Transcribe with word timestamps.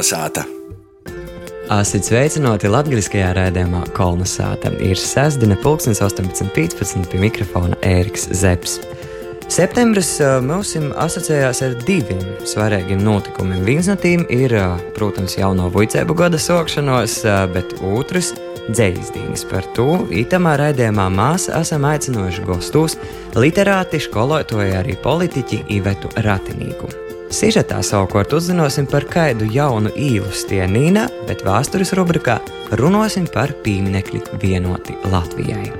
Kolnesāta! 0.00 0.46
Esiet 1.76 2.06
sveicināti 2.08 2.70
latviešu 2.72 3.20
raidījumā 3.36 3.82
Kolnesāta. 3.92 4.70
Ir 4.80 4.96
sestdiena, 4.96 5.58
pulkstenis 5.60 6.00
18.15. 6.00 7.04
pie 7.12 7.20
mikrofona 7.20 7.76
Ēriks 7.84 8.30
Zepsi. 8.32 8.80
Septembris 9.52 10.14
mums 10.46 10.72
asociējās 11.04 11.60
ar 11.66 11.76
diviem 11.84 12.22
svarīgiem 12.48 13.04
notikumiem. 13.04 13.60
Viens 13.68 13.92
no 13.92 13.98
tiem 14.00 14.24
ir, 14.32 14.56
protams, 14.96 15.36
jauno 15.36 15.68
vicēbu 15.76 16.16
gada 16.16 16.40
sokšanos, 16.40 17.18
bet 17.52 17.76
otrs- 17.84 18.32
dzējas 18.72 19.12
dienas. 19.12 19.44
Par 19.44 19.68
to 19.76 20.08
itamā 20.08 20.56
raidījumā 20.64 21.10
mēs 21.12 21.50
esam 21.60 21.84
aicinājuši 21.84 22.48
gostos 22.48 22.96
literāti, 23.36 24.00
skolotāju, 24.00 24.80
arī 24.80 24.96
politiķi 24.96 25.66
Ivetu 25.76 26.08
Ratinīgu. 26.16 27.09
Sižetā 27.30 27.78
savukārt 27.86 28.32
uzzināsim 28.34 28.88
par 28.90 29.04
kādu 29.06 29.46
jaunu 29.54 29.92
īlu 29.94 30.32
stienīnā, 30.34 31.04
bet 31.28 31.44
vēstures 31.46 31.94
rubrikā 31.94 32.40
runāsim 32.80 33.28
par 33.30 33.54
pieminekļu 33.64 34.40
vienoti 34.42 34.98
Latvijai. 35.12 35.70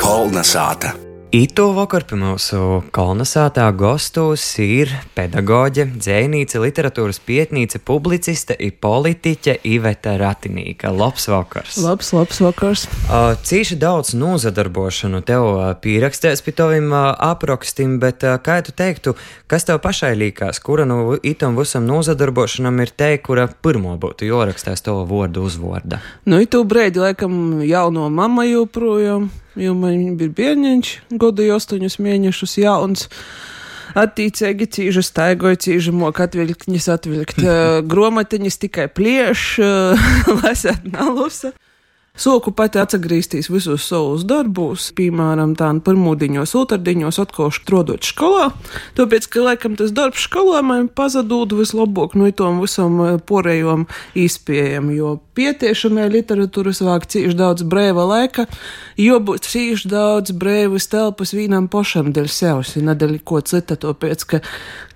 Kolna 0.00 0.46
sāta! 0.46 1.07
Ito 1.28 1.66
vakar 1.76 2.06
pie 2.08 2.16
mūsu 2.16 2.58
kolonizētā 2.96 3.66
gostos 3.76 4.40
ir 4.64 4.88
pedagoģe, 5.12 5.84
dzēnīca, 6.00 6.60
literatūras 6.62 7.18
pietnīca, 7.20 7.82
publiciste, 7.84 8.54
politiķe 8.80 9.58
Iveta 9.68 10.14
Ratinīka. 10.16 10.88
Labs 10.88 11.26
vakars! 11.28 11.76
Labs, 11.84 12.14
labs 12.16 12.40
vakars! 12.40 12.86
Uh, 12.88 13.34
cīši 13.44 13.76
daudz 13.76 14.14
nozadarbošanu 14.16 15.20
tev 15.28 15.50
pierakstīts 15.84 16.40
pie 16.46 16.54
taviem 16.56 16.88
uh, 16.94 17.10
aprakstiem, 17.26 17.98
bet 18.00 18.24
uh, 18.24 18.38
kā 18.40 18.62
tu 18.64 18.72
teiktu, 18.72 19.12
kas 19.52 19.68
tev 19.68 19.82
pašai 19.84 20.14
līkās, 20.16 20.62
kura 20.64 20.86
no 20.88 21.18
itam 21.20 21.60
visam 21.60 21.84
nozadarbošanam 21.90 22.80
ir 22.86 22.94
te, 22.96 23.10
kura 23.20 23.50
pirmo 23.52 23.98
būtu 24.00 24.30
jārakstās 24.30 24.80
tava 24.88 25.04
vārdu 25.04 25.44
uzvārda? 25.44 26.00
Nu, 26.24 26.40
itu 26.40 26.62
brēdi, 26.64 27.04
laikam, 27.04 27.60
jauno 27.68 28.08
mamma 28.08 28.48
joprojām 28.48 29.28
jo 29.56 29.74
man 29.78 30.16
bija 30.20 30.34
bērniņš, 30.40 30.90
godu 31.20 31.46
astoņus 31.54 31.98
mēnešus 32.02 32.58
jauns. 32.62 33.08
Attīcīgi 33.98 34.66
cīža 34.68 35.02
staigoja, 35.06 35.56
cīža 35.64 35.94
moka 35.96 36.26
atvilkt. 36.92 37.40
Gromatiņas 37.92 38.60
tikai 38.66 38.88
plieš, 38.92 39.54
lasēt 40.42 40.84
nalusa. 40.96 41.54
Soku 42.18 42.50
pati 42.50 42.80
atgriezties 42.82 43.46
visos 43.46 43.84
savus 43.86 44.24
darbus, 44.26 44.88
piemēram, 44.98 45.52
tādu 45.58 45.84
pirmūdiņos, 45.86 46.54
otrdiņos, 46.58 47.20
atkal 47.22 47.52
strādājot 47.54 48.08
skolā. 48.10 48.48
Tāpēc, 48.98 49.28
ka 49.30 49.44
laikam 49.44 49.76
tas 49.78 49.92
darbs 49.94 50.24
skolā 50.26 50.64
man 50.66 50.88
pazudūda 50.90 51.60
vislabāk 51.60 52.16
no 52.18 52.26
tom 52.34 52.58
visam 52.64 52.98
porējom 53.28 53.86
izpējam, 54.18 54.90
jo 54.96 55.14
pietiešanai 55.38 56.08
literatūras 56.16 56.82
vāk 56.82 57.06
cīši 57.06 57.38
daudz 57.38 57.62
brēva 57.70 58.08
laika, 58.10 58.48
jo 58.98 59.20
būs 59.22 59.46
cīši 59.46 59.92
daudz 59.92 60.34
brēvas 60.34 60.90
telpas 60.90 61.36
vīnam 61.36 61.70
pošam 61.70 62.10
dēļ 62.16 62.28
sevs, 62.34 62.74
nedēļ 62.82 63.20
ko 63.22 63.38
cita, 63.46 63.78
tāpēc, 63.78 64.26
ka 64.26 64.42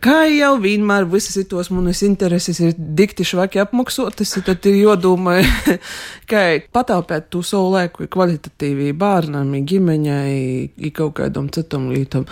kā 0.02 0.24
jau 0.32 0.56
vienmēr 0.62 1.06
visas 1.06 1.38
tos 1.46 1.70
manas 1.70 2.02
intereses 2.02 2.58
ir 2.62 2.74
dikti 2.74 3.26
švaki 3.26 3.62
apmaksotas, 3.62 4.34
tad 4.42 4.66
ir 4.66 4.80
jodomā, 4.82 5.38
ka 6.30 6.42
patāpēt 6.74 7.11
pēc 7.12 7.28
tu 7.32 7.44
savu 7.44 7.70
laiku 7.76 8.08
kvalitatīvi 8.12 8.90
bērnam, 8.96 9.52
ģimeņai, 9.68 10.90
kaut 10.96 11.18
kādam 11.20 11.52
citam 11.52 11.90
lītam. 11.92 12.26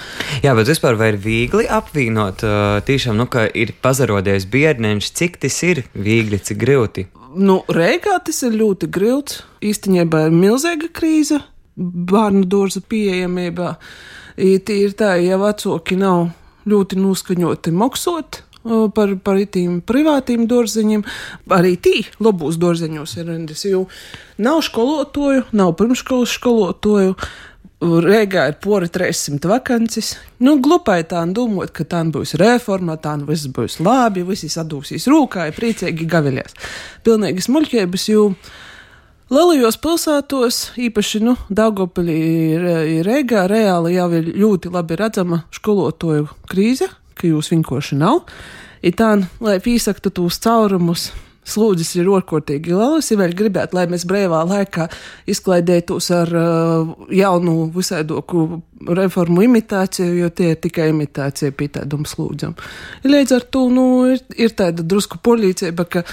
Jā, 0.44 0.56
bet 0.56 0.72
vispār 0.72 0.98
vai 1.00 1.12
ir 1.12 1.20
viegli 1.20 1.68
apvienot, 1.68 2.44
tiešām, 2.88 3.20
nu, 3.20 3.28
ka 3.30 3.46
ir 3.52 3.74
pazarodies 3.84 4.48
bērniņš, 4.50 5.12
cik 5.20 5.40
tas 5.44 5.60
ir 5.68 5.84
viegli, 5.94 6.40
cik 6.40 6.60
grūti? 6.64 7.06
Nu, 7.30 7.60
Reigā 7.70 8.16
tas 8.26 8.40
ir 8.42 8.56
ļoti 8.58 8.88
grūts. 8.90 9.44
Īstenībā 9.62 10.24
ir 10.26 10.34
milzīga 10.34 10.88
krīze 10.96 11.38
bērnu 11.76 12.46
dārza 12.50 12.82
pieejamībā. 12.82 13.74
Tīri 14.40 14.94
tā, 14.96 15.14
ja 15.22 15.38
vecāki 15.40 15.98
nav 16.00 16.30
ļoti 16.70 16.98
noskaņoti 17.00 17.72
maksot, 17.76 18.42
par, 18.64 19.14
par 19.24 19.38
tiem 19.52 19.80
privātiem 19.86 20.46
dārziņiem. 20.50 21.04
Arī 21.56 21.76
tī 21.80 21.94
labos 22.22 22.58
dārziņos 22.60 23.16
ir 23.20 23.30
rindas, 23.30 23.64
jo 23.68 23.86
nav 24.40 24.62
skolotāju, 24.66 25.46
nav 25.56 25.76
pirmškolas 25.80 26.36
skolotāju. 26.40 27.16
Rīgā 27.80 28.42
ir 28.50 28.58
pori 28.60 28.90
300 28.92 29.48
vakances. 29.48 30.10
Nu, 30.44 30.58
glupai 30.60 30.98
tā 31.08 31.22
domāt, 31.32 31.70
ka 31.72 31.86
tā 31.88 32.02
būs 32.04 32.34
reforma, 32.36 32.98
tā 33.00 33.14
viss 33.24 33.48
būs 33.48 33.78
labi, 33.80 34.20
visi 34.28 34.50
sadūsīs 34.52 35.08
rūkā, 35.08 35.46
ir 35.48 35.56
priecīgi 35.56 36.04
gaviļās. 36.12 36.58
Pilnīgi 37.08 37.46
smuļķības, 37.46 38.04
jo 38.12 38.26
lielajos 39.32 39.80
pilsētos, 39.80 40.60
īpaši, 40.76 41.22
nu, 41.24 41.38
Daugopilī 41.48 42.20
Rīgā, 43.06 43.46
reāli 43.48 43.96
jau 43.96 44.10
ir 44.18 44.28
ļoti 44.44 44.76
labi 44.76 45.00
redzama 45.00 45.40
skolotāju 45.56 46.28
krīze, 46.52 46.90
ka 47.20 47.30
jūs 47.30 47.52
vinkoši 47.52 48.00
nav. 48.00 48.24
Ir 48.80 48.96
tā, 48.96 49.14
lai 49.44 49.58
pīsaktu 49.62 50.12
tos 50.20 50.40
caurumus. 50.42 51.10
Slūdzis 51.50 51.94
ir 51.96 52.08
ārkārtīgi 52.12 52.74
liels. 52.76 53.08
Ja 53.10 53.16
vēl 53.18 53.32
gribētu, 53.34 53.74
lai 53.74 53.86
mēs 53.90 54.04
brīvā 54.06 54.42
laikā 54.46 54.86
izklaidētos 55.32 56.10
ar 56.14 56.30
uh, 56.36 56.90
jaunu 57.16 57.54
visādoku 57.74 58.44
reformu 58.86 59.46
imitāciju, 59.48 60.18
jo 60.20 60.28
tie 60.36 60.52
ir 60.52 60.60
tikai 60.62 60.90
imitācija 60.92 61.56
pie 61.56 61.70
tādam 61.72 62.04
slūdzam. 62.06 62.54
Līdz 63.08 63.34
ar 63.38 63.48
to 63.56 63.64
nu, 63.72 63.86
ir, 64.12 64.22
ir 64.36 64.54
tāda 64.56 64.84
drusku 64.86 65.18
polīcība, 65.24 65.88
ka 65.88 66.04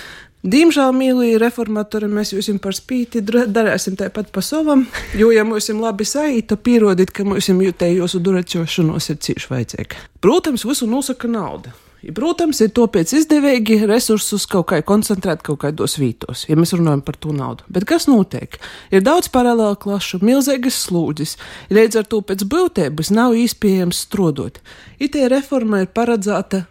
Diemžēl, 0.48 0.94
mīlīgi 0.96 1.40
reformatori, 1.42 2.08
mēs 2.08 2.30
jums 2.32 2.62
par 2.64 2.76
spīti 2.76 3.20
darīsim 3.26 3.98
tāpat 4.00 4.30
pa 4.32 4.44
savam, 4.46 4.86
jo, 5.18 5.28
ja 5.36 5.44
mums 5.44 5.68
ir 5.68 5.76
labi 5.82 6.08
saita, 6.08 6.56
pierodiet, 6.56 7.12
ka 7.12 7.26
mums 7.28 7.50
jūtējosu 7.52 8.22
durēšanos 8.24 9.10
ir 9.12 9.20
cīši 9.26 9.52
vajadzīga. 9.52 10.00
Protams, 10.24 10.64
visu 10.70 10.88
nosaka 10.88 11.28
nauda. 11.28 11.76
Ja, 12.06 12.14
protams, 12.16 12.62
ir 12.64 12.72
tāpēc 12.78 13.12
izdevīgi 13.18 13.82
resursus 13.90 14.48
kaut 14.48 14.70
kā 14.72 14.80
koncentrēt 14.88 15.44
kaut 15.44 15.66
kādos 15.66 15.98
vītos, 16.00 16.46
ja 16.48 16.56
mēs 16.56 16.76
runājam 16.78 17.04
par 17.04 17.20
to 17.20 17.36
naudu. 17.36 17.68
Bet 17.68 17.90
kas 17.90 18.08
notiek? 18.08 18.56
Ir 18.94 19.04
daudz 19.04 19.28
paralēlu 19.34 19.76
klašu, 19.84 20.22
milzīgas 20.24 20.78
slūdzes, 20.86 21.36
līdz 21.76 22.04
ar 22.04 22.08
to 22.08 22.24
pēc 22.24 22.48
būtības 22.48 23.12
nav 23.12 23.36
iespējams 23.36 24.06
strodot. 24.08 24.62
Itē 25.02 25.28
reforma 25.34 25.84
ir 25.84 25.92
paredzēta 25.92 26.68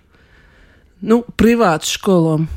nu, 1.04 1.26
privātu 1.36 1.98
skolām 1.98 2.48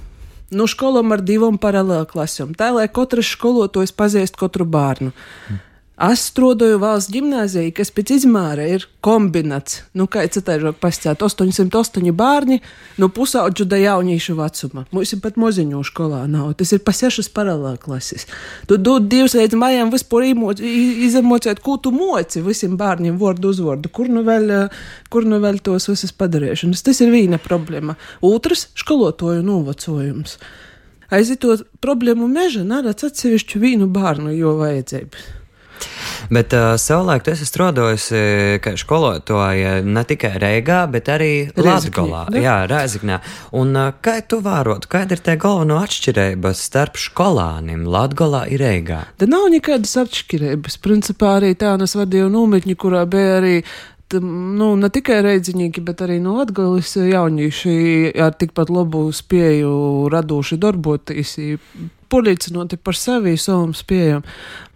nu, 0.52 0.68
skolām 0.70 1.14
ar 1.16 1.24
divām 1.26 1.60
paralēlklasēm, 1.62 2.56
tā 2.60 2.72
lai 2.76 2.88
katrs 2.92 3.34
skolotājs 3.36 3.96
pazīst 3.96 4.40
katru 4.40 4.68
bērnu. 4.70 5.14
Mm. 5.14 5.66
Es 6.00 6.22
strādāju 6.30 6.78
valsts 6.80 7.12
gimnājā, 7.12 7.66
kas 7.76 7.90
pēc 7.92 8.14
izmēra 8.16 8.64
ir 8.72 8.86
kombinēts. 9.04 9.82
Nu, 10.00 10.06
kā 10.08 10.22
jau 10.24 10.38
citādi 10.38 10.70
pastāstīt, 10.80 11.20
808 11.26 12.14
bērni 12.16 12.62
no 13.04 13.10
pusaudžu 13.12 13.66
da 13.68 13.76
jauniešu 13.82 14.38
vecuma. 14.38 14.86
Mums 14.96 15.12
ir 15.12 15.20
pat 15.26 15.36
moziņu 15.36 15.82
skolā 15.90 16.22
nav. 16.32 16.54
Tas 16.62 16.72
ir 16.72 16.80
pa 16.88 16.94
sešas 16.96 17.28
paralēklases. 17.36 18.24
Tu 18.70 18.78
dod 18.80 19.10
divus 19.12 19.36
līdz 19.36 19.60
mājām 19.60 19.92
vispār 19.92 20.30
izemocēt, 20.30 21.60
ko 21.66 21.76
tu 21.84 21.92
moci 21.92 22.46
visiem 22.46 22.78
bērniem 22.80 23.18
vārdu 23.20 23.52
uzvārdu. 23.52 23.92
Kur 23.92 24.08
nu 24.08 24.24
vēl, 24.24 24.54
kur 25.12 25.28
nu 25.28 25.42
vēl 25.44 25.60
tos 25.60 25.90
visas 25.92 26.16
padarīšanas? 26.16 26.86
Tas 26.86 27.04
ir 27.04 27.12
viena 27.12 27.42
problēma. 27.44 27.98
Otrs- 28.24 28.70
skolotāju 28.86 29.44
novacojums. 29.44 30.38
Aizitot 31.12 31.66
problēmu 31.84 32.32
meža, 32.32 32.64
neredz 32.64 33.04
atsevišķu 33.04 33.60
vīnu 33.60 33.92
bērnu, 33.92 34.32
jo 34.38 34.56
vajadzības. 34.62 35.39
Bet 36.30 36.54
uh, 36.54 36.74
savulaik 36.80 37.26
tu 37.26 37.34
esi 37.34 37.48
strādājusi 37.48 38.24
kā 38.64 38.76
skolotāja 38.80 39.80
ne 39.86 40.04
tikai 40.08 40.36
Reigā, 40.42 40.84
bet 40.92 41.10
arī 41.12 41.32
Latvijā. 41.58 42.26
Jā, 42.40 42.58
Rēziknē. 42.70 43.20
Un 43.60 43.76
uh, 43.78 43.92
kā 44.04 44.20
tu 44.22 44.42
vērot, 44.46 44.88
kāda 44.92 45.18
ir 45.18 45.24
tā 45.26 45.38
galvenā 45.40 45.82
atšķirība 45.86 46.54
starp 46.58 47.00
skolāniem 47.02 47.86
Latvijā 47.90 48.46
un 48.50 48.60
Reigā? 48.62 49.04
Te 49.20 49.30
nav 49.30 49.50
nekādas 49.54 49.96
atšķirības. 50.04 50.80
Principā 50.84 51.38
arī 51.40 51.54
tā 51.60 51.76
nes 51.80 51.96
vadīju 51.98 52.30
nometņi, 52.34 52.76
kurā 52.80 53.06
bija 53.10 53.40
arī 53.40 53.56
nu, 54.18 54.74
ne 54.80 54.90
tikai 54.94 55.20
reidziņīgi, 55.26 55.84
bet 55.86 56.02
arī 56.06 56.18
no 56.24 56.38
Latvijas 56.40 56.96
jaunieši 56.98 58.12
ar 58.20 58.36
tikpat 58.40 58.72
labu 58.74 59.08
spēju 59.16 60.10
radoši 60.14 60.60
darboties 60.62 61.38
polīcinoti 62.10 62.80
par 62.82 62.98
sevi 62.98 63.36
savam 63.38 63.74
spējām. 63.78 64.24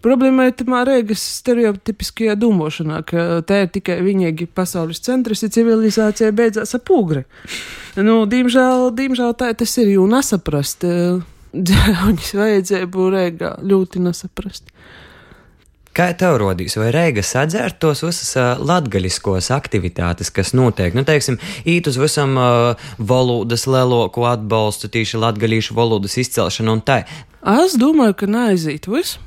Problēma 0.04 0.48
ir 0.48 0.56
tamā 0.58 0.84
Reigas 0.86 1.22
stereotipiskajā 1.40 2.36
domāšanā, 2.38 3.00
ka 3.08 3.40
tā 3.48 3.64
ir 3.64 3.72
tikai 3.74 3.98
viņīgi 4.04 4.48
pasaules 4.54 5.02
centrs, 5.04 5.42
ja 5.42 5.50
civilizācija 5.54 6.34
beidzās 6.36 6.76
ap 6.78 6.92
ugri. 6.94 7.24
Nu, 7.96 8.22
diemžēl, 8.30 8.90
diemžēl 8.94 9.34
tā 9.40 9.52
tas 9.58 9.74
ir, 9.82 9.94
jo 9.96 10.06
nesaprast. 10.10 10.86
Viņas 11.54 12.34
vajadzēja 12.38 12.90
būt 12.90 13.12
Reigā 13.14 13.54
ļoti 13.62 14.02
nesaprast. 14.02 14.70
Kā 15.94 16.08
tev 16.18 16.40
rodīs, 16.42 16.74
vai 16.74 16.88
Reiga 16.90 17.22
sadzērt 17.22 17.76
tos 17.78 18.00
visas 18.02 18.32
latgaļiskos 18.66 19.52
aktivitātes, 19.54 20.32
kas 20.34 20.50
notiek? 20.50 20.90
Nu, 20.90 21.04
teiksim, 21.06 21.36
īt 21.70 21.86
uz 21.86 22.00
visam 22.02 22.34
uh, 22.34 22.88
valodas 22.98 23.68
leloku 23.70 24.26
atbalstu, 24.26 24.90
tīši 24.90 25.20
latgaļīšu 25.22 25.76
valodas 25.78 26.18
izcelšanu 26.18 26.74
un 26.74 26.82
tā. 26.82 27.04
Es 27.62 27.78
domāju, 27.78 28.18
ka 28.24 28.26
neaiziet 28.26 28.90
viss. 28.90 29.20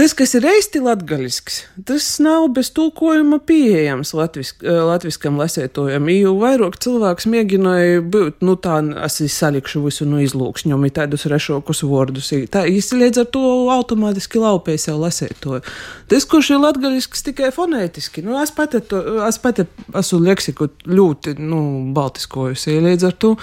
Tas, 0.00 0.14
kas 0.16 0.30
ir 0.32 0.40
reisti 0.46 0.80
latgaļisks, 0.80 1.56
tas 1.84 2.04
nav 2.24 2.46
bez 2.56 2.70
tulkojuma 2.72 3.36
pieejams 3.44 4.14
latvisk, 4.16 4.62
eh, 4.64 4.78
latviskam 4.88 5.36
lasētojam. 5.36 6.06
Jo 6.14 6.30
vairāk 6.40 6.78
cilvēks 6.80 7.26
mēģināja 7.28 7.98
būt, 8.08 8.38
nu 8.40 8.54
tā, 8.56 8.78
es 9.04 9.20
salikšu 9.34 9.82
visu 9.84 10.06
no 10.08 10.16
izlūkšņom, 10.16 10.86
tādus 10.96 11.26
rešokus 11.28 11.84
vārdus. 11.84 12.32
Tā 12.48 12.64
līdz 12.64 13.20
ar 13.20 13.26
to 13.26 13.44
automātiski 13.68 14.40
laupēja 14.40 14.86
sev 14.86 15.04
lasētoju. 15.04 15.60
Tas, 16.08 16.24
kurš 16.24 16.50
ir 16.54 16.64
latgaļisks 16.64 17.22
tikai 17.28 17.52
fonētiski, 17.52 18.24
nu 18.24 18.40
es 18.40 18.50
pati, 18.50 18.80
to, 18.80 19.20
es 19.28 19.36
pati 19.36 19.66
esmu 19.92 20.24
leksiku 20.24 20.70
ļoti, 20.86 21.36
nu, 21.38 21.92
baltiskojusi, 21.92 22.80
līdz 22.88 23.04
ar 23.04 23.12
to 23.20 23.36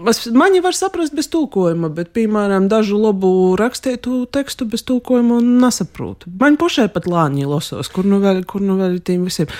Maņi 0.00 0.62
var 0.64 0.76
saprast 0.76 1.12
bez 1.12 1.28
tulkojuma, 1.28 1.90
bet, 1.92 2.14
piemēram, 2.16 2.70
dažu 2.72 2.96
labu 3.02 3.30
rakstītu 3.60 4.22
tekstu 4.32 4.64
bez 4.70 4.84
tulkojuma 4.88 5.40
nesaprotu. 5.44 6.30
Man 6.40 6.56
pašai 6.60 6.88
pat 6.94 7.08
lāņi 7.10 7.48
losos, 7.48 7.90
kur 7.92 8.08
nu 8.08 8.20
vēl, 8.22 8.40
kur 8.48 8.64
nu 8.64 8.78
vēl 8.80 8.96
tiem 9.04 9.26
visiem. 9.28 9.50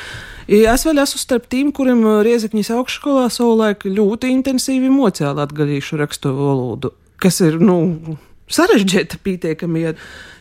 Es 0.49 0.87
vēl 0.89 1.03
esmu 1.03 1.21
starp 1.21 1.51
tiem, 1.53 1.75
kuriem 1.77 2.03
Riezekņas 2.25 2.73
augšskolā 2.79 3.29
savulaik 3.31 3.85
ļoti 3.85 4.33
intensīvi 4.39 4.89
mocēja 4.93 5.35
latgaļīšu 5.43 6.01
rakstu 6.01 6.33
valodu, 6.35 6.95
kas 7.21 7.43
ir, 7.45 7.61
nu, 7.61 8.17
sarežģīta 8.51 9.21
pietiekami. 9.23 9.85
Ja, 9.85 9.95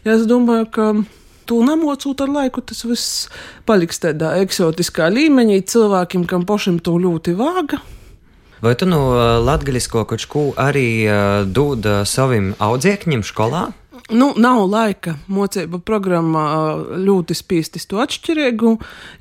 ja 0.07 0.15
es 0.15 0.25
domāju, 0.29 0.71
ka 0.73 0.89
to 1.49 1.59
nemocot 1.65 2.23
ar 2.23 2.35
laiku, 2.39 2.63
tas 2.63 2.85
viss 2.87 3.27
paliks 3.67 3.99
tādā 4.01 4.37
eksotiskā 4.45 5.11
līmeņī 5.11 5.63
cilvēkiem, 5.69 6.27
kam 6.29 6.47
pašam 6.49 6.79
to 6.79 6.95
ļoti 7.01 7.35
vāga. 7.37 7.83
Vai 8.61 8.75
tu 8.75 8.87
no 8.89 9.03
uh, 9.13 9.21
latgaļisko 9.39 10.03
kočku 10.09 10.49
arī 10.59 10.89
uh, 11.07 11.45
dod 11.47 11.85
uh, 11.87 12.01
saviem 12.03 12.51
audziekņiem 12.59 13.23
skolā? 13.23 13.69
Nu, 14.09 14.31
nav 14.35 14.63
laika. 14.65 15.13
Mocība 15.29 15.77
programmā 15.85 16.43
ļoti 16.97 17.35
spīstis 17.37 17.85
to 17.87 17.99
atšķirīgu. 18.01 18.71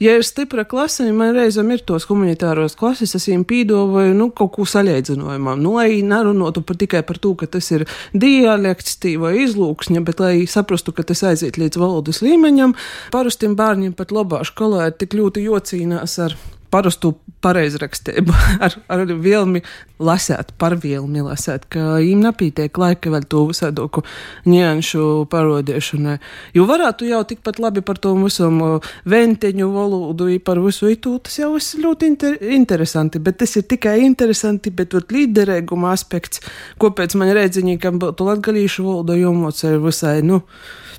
Ja 0.00 0.14
ir 0.17 0.25
stipra 0.25 0.64
klase, 0.64 1.11
man 1.12 1.35
reizēm 1.37 1.75
ir 1.75 1.85
tos 1.87 2.08
humanitāros 2.08 2.75
klases, 2.79 3.12
es 3.14 3.29
viņiem 3.29 3.44
pīdoju, 3.50 4.17
nu, 4.17 4.31
kaut 4.32 4.55
ko 4.56 4.64
saļēdzinojumam. 4.69 5.61
Nu, 5.61 5.76
lai 5.76 6.00
nerunotu 6.00 6.64
par 6.64 6.81
tikai 6.81 7.05
par 7.05 7.20
to, 7.20 7.35
ka 7.37 7.50
tas 7.58 7.69
ir 7.76 7.85
dialekts 8.17 8.96
vai 9.20 9.37
izlūksņa, 9.44 10.05
bet 10.08 10.25
lai 10.25 10.35
saprastu, 10.49 10.96
ka 10.96 11.05
tas 11.05 11.23
aiziet 11.31 11.61
līdz 11.61 11.79
valodas 11.79 12.25
līmeņam. 12.25 12.73
Parastiem 13.12 13.58
bērniem 13.61 13.93
pat 13.99 14.14
labā 14.14 14.40
skolā 14.49 14.88
ir 14.88 14.96
tik 14.96 15.20
ļoti 15.20 15.44
jocīnās 15.46 16.17
ar 16.25 16.40
parastu 16.70 17.15
pareizrakstību, 17.44 18.35
ar, 18.65 18.75
ar 18.91 19.05
vilni 19.23 19.62
lasēt, 20.03 20.53
par 20.59 20.76
vilni 20.82 21.23
lasēt, 21.25 21.67
ka 21.73 21.99
viņiem 21.99 22.25
nepietiek 22.26 22.81
laika 22.81 23.12
vēl 23.12 23.26
to 23.31 23.44
visādoku 23.50 24.03
nianšu 24.49 25.26
parodiešanai. 25.31 26.19
Jo 26.56 26.67
varētu 26.69 27.09
jau 27.11 27.23
tikpat 27.29 27.61
labi 27.62 27.82
par 27.87 28.00
to 28.03 28.15
visam 28.19 28.61
venteņu 29.09 29.70
valodu, 29.75 30.31
par 30.44 30.61
visu 30.65 30.91
itu, 30.93 31.17
tas 31.25 31.38
jau 31.41 31.53
ir 31.59 31.85
ļoti 31.85 32.11
inter, 32.12 32.38
interesanti, 32.59 33.23
bet 33.23 33.41
tas 33.43 33.56
ir 33.59 33.69
tikai 33.71 33.99
interesanti, 34.06 34.75
bet 34.75 34.97
vat 34.97 35.14
līderēguma 35.14 35.93
aspekts, 35.94 36.43
kopēc 36.82 37.17
man 37.19 37.32
redziņī, 37.38 37.79
kam 37.82 38.03
būtu 38.03 38.26
latgalīšu 38.29 38.87
valodu 38.87 39.19
jomots 39.19 39.64
ir 39.67 39.79
visai, 39.82 40.19
nu, 40.26 40.43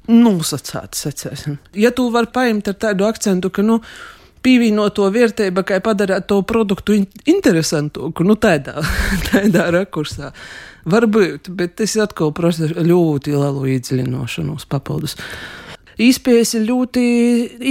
nosacēts, 0.09 1.03
secēsim. 1.05 1.59
Ja 1.77 1.91
tu 1.95 2.07
vari 2.13 2.31
paimt 2.33 2.69
ar 2.71 2.77
tādu 2.79 3.05
akcentu, 3.07 3.51
ka, 3.53 3.65
nu, 3.65 3.79
pievienoto 4.45 5.07
vērtību, 5.13 5.63
kā 5.67 5.79
padarīt 5.83 6.27
to 6.29 6.41
produktu 6.47 6.97
interesantāku, 7.29 8.25
nu 8.27 8.37
tādā, 8.39 8.79
tādā 9.29 9.69
rakursā. 9.75 10.33
Varbūt, 10.89 11.51
bet 11.59 11.75
tas 11.79 11.97
atkal 11.99 12.31
prasa 12.35 12.69
ļoti 12.71 13.35
lielu 13.35 13.65
iedziļināšanos 13.75 14.65
papildus. 14.71 15.17
Īspējas 15.99 16.53
ir 16.55 16.61
ļoti 16.63 17.01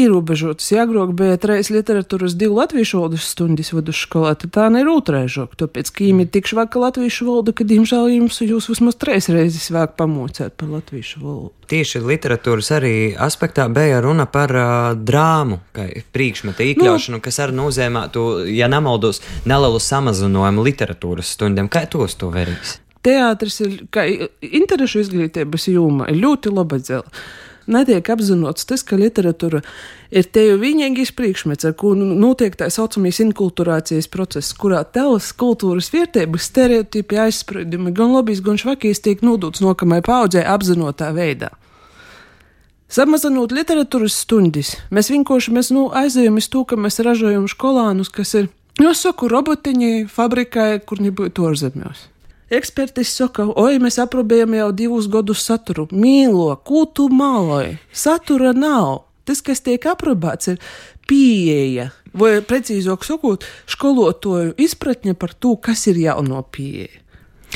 ierobežotas. 0.02 0.66
Ja 0.75 0.82
agrāk 0.84 1.14
bija 1.16 1.38
trīs 1.40 1.70
literatūras, 1.72 2.34
divu 2.36 2.58
latviešu 2.58 2.98
valodas 2.98 3.25
stundas 3.32 3.70
vidusskolā, 3.72 4.34
tad 4.36 4.52
tā 4.52 4.66
ir 4.76 4.90
otraižāk. 4.92 5.54
Tāpēc, 5.56 5.88
ka 5.96 6.04
viņi 6.04 6.26
ir 6.26 6.28
tik 6.34 6.50
švaka 6.50 6.82
latviešu 6.82 7.25
valoda, 7.25 7.54
ka, 7.56 7.64
diemžēl, 7.64 8.10
jums 8.19 8.42
jūs 8.44 8.69
vismaz 8.69 8.98
trīs 9.00 9.30
reizes 9.32 9.70
vāk 9.72 9.96
pamocēt 9.96 10.58
par 10.60 10.69
latviešu 10.75 11.22
valodu. 11.25 11.54
Tieši 11.72 12.04
literatūras 12.04 12.70
arī 12.76 12.92
aspektā 13.16 13.64
bija 13.72 14.02
runa 14.04 14.28
par 14.28 14.52
uh, 14.52 14.92
drāmu, 14.92 15.62
kā 15.72 15.88
priekšmetu 16.12 16.69
iekļaušanu, 16.69 17.16
nu, 17.16 17.25
kas 17.25 17.40
arī 17.44 17.56
nozīmētu, 17.56 18.28
ja 18.52 18.69
nemaldos, 18.69 19.25
nelielu 19.48 19.80
samazinājumu 19.80 20.69
literatūras 20.69 21.32
stundām. 21.32 21.72
Kā 21.72 21.86
tos 21.88 22.20
to 22.20 22.28
verīs? 22.36 22.76
Teātris 23.08 23.62
ir, 23.64 23.82
kā 23.88 24.04
interešu 24.44 25.06
izglītības 25.06 25.70
joma, 25.72 26.12
ļoti 26.12 26.52
laba 26.52 26.84
dzela 26.84 27.08
netiek 27.68 28.08
apzināts 28.12 28.66
tas, 28.68 28.82
ka 28.86 28.98
literatūra 28.98 29.60
ir 30.10 30.28
te 30.32 30.44
jau 30.46 30.56
vienīgais 30.60 31.12
priekšmets, 31.16 31.68
ar 31.68 31.76
ko 31.78 31.94
notiek 31.94 32.56
tā 32.58 32.70
saucamais 32.72 33.20
inkulturācijas 33.24 34.10
process, 34.10 34.56
kurā 34.56 34.82
tēlas 34.84 35.30
kultūras 35.36 35.92
vērtības, 35.94 36.48
stereotipi, 36.50 37.20
aizspriedumi, 37.28 37.94
gan 37.96 38.14
lobbyis, 38.16 38.42
gan 38.44 38.60
švakīs 38.60 39.04
tiek 39.04 39.24
nodots 39.26 39.62
nokamai 39.64 40.00
paudzē 40.04 40.44
apzinotā 40.48 41.12
veidā. 41.16 41.52
Samazinot 42.88 43.52
literatūras 43.52 44.14
stundas, 44.24 44.72
mēs 44.88 45.10
vienkārši 45.12 45.52
mēs, 45.52 45.68
nu, 45.76 45.90
aizējām 45.92 46.38
uz 46.40 46.46
to, 46.48 46.64
ka 46.64 46.78
mēs 46.80 47.02
ražojam 47.04 47.44
skolānus, 47.52 48.08
kas 48.08 48.32
ir, 48.38 48.48
nu, 48.80 48.94
saku, 48.96 49.28
robotiņi 49.28 50.06
fabrikai, 50.08 50.70
kur 50.88 51.02
nebūtu 51.04 51.50
ārzemēs. 51.50 52.06
Ekspertis 52.48 53.10
saka, 53.12 53.44
oi, 53.60 53.76
mēs 53.82 53.98
aprobējam 54.00 54.54
jau 54.56 54.68
divus 54.72 55.08
gadus 55.12 55.42
saturu. 55.44 55.84
Mīlo, 55.92 56.54
ko 56.64 56.86
tu 56.88 57.10
maloji? 57.12 57.76
Satura 57.92 58.54
nav. 58.56 59.02
Tas, 59.28 59.42
kas 59.44 59.60
tiek 59.60 59.84
aprobēts, 59.84 60.54
ir 60.54 60.62
pieeja, 61.08 61.90
vai 62.16 62.38
precīzāk 62.40 63.04
sakot, 63.04 63.44
skolotāju 63.68 64.54
izpratne 64.64 65.12
par 65.12 65.34
to, 65.36 65.52
kas 65.60 65.84
ir 65.92 66.00
jauno 66.00 66.40
pieeja. 66.48 67.04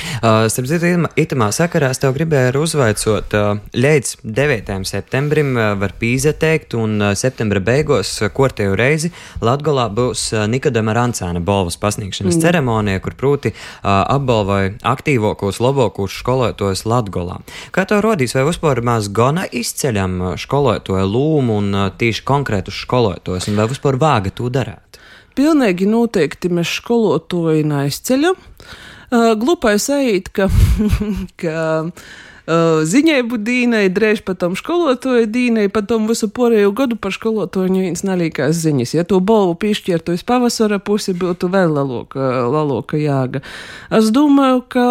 Uh, 0.03 0.47
starp 0.51 0.69
citu, 0.71 0.89
itamā 1.19 1.49
sakarā 1.55 1.93
es 1.93 2.01
tev 2.03 2.15
gribēju 2.17 2.63
uzvaicot, 2.63 3.35
uh, 3.39 3.61
līdz 3.75 4.13
9. 4.23 4.73
septembrim 4.89 5.55
uh, 5.57 5.73
var 5.79 5.95
pīzeteikt, 6.01 6.77
un 6.79 7.13
septembra 7.19 7.63
beigās 7.63 8.11
kortēju 8.35 8.77
reizi 8.79 9.13
Latgolā 9.43 9.89
būs 9.95 10.29
Nikodama 10.51 10.95
Rancāna 10.97 11.43
balvas 11.45 11.79
pasniegšanas 11.83 12.37
mm. 12.37 12.43
ceremonija, 12.45 13.03
kur 13.05 13.17
proti 13.19 13.53
apbalvoja 13.83 14.75
aktīvākos, 14.93 15.61
labākos 15.63 16.19
skolotājus 16.23 16.85
Latgolā. 16.89 17.41
Kā 17.75 17.87
tev 17.89 18.03
rodīs, 18.07 18.35
vai 18.37 18.47
vispār 18.49 18.83
mēs 18.87 19.11
gana 19.15 19.47
izceļam 19.47 20.37
skolotāju 20.41 21.09
lūmu 21.09 21.59
un 21.63 21.83
tīši 21.99 22.25
konkrētus 22.29 22.83
skolotājus, 22.87 23.51
un 23.51 23.61
vai 23.61 23.69
vispār 23.71 23.99
vāga 24.01 24.35
to 24.35 24.51
darāt? 24.53 25.03
Pilnīgi 25.39 25.87
noteikti 25.89 26.51
mēs 26.53 26.79
skolotāju 26.83 27.65
neizceļam. 27.71 28.37
Uh, 28.37 28.81
glupais 29.13 29.89
eit, 29.93 30.31
ka, 30.33 30.49
ka 31.43 31.57
uh, 31.85 32.83
ziņai 32.89 33.21
būtu 33.29 33.45
dīnai, 33.47 33.83
drēž 33.93 34.23
patam 34.27 34.57
skolotoju 34.59 35.29
dīnai, 35.31 35.69
patam 35.73 36.09
visu 36.09 36.29
porēju 36.33 36.73
gadu 36.75 36.97
par 36.97 37.15
skolotoju 37.15 37.71
neviens 37.71 38.03
nalīkās 38.07 38.57
ziņas. 38.65 38.95
Ja 38.97 39.05
to 39.05 39.21
balvu 39.21 39.55
piešķirtu 39.63 40.17
uz 40.17 40.25
pavasara 40.27 40.81
pusi, 40.83 41.15
būtu 41.15 41.51
vēl 41.53 41.77
laloka, 41.77 42.47
laloka 42.49 42.97
jāga. 42.97 43.43
Es 43.91 44.11
domāju, 44.15 44.65
ka 44.73 44.87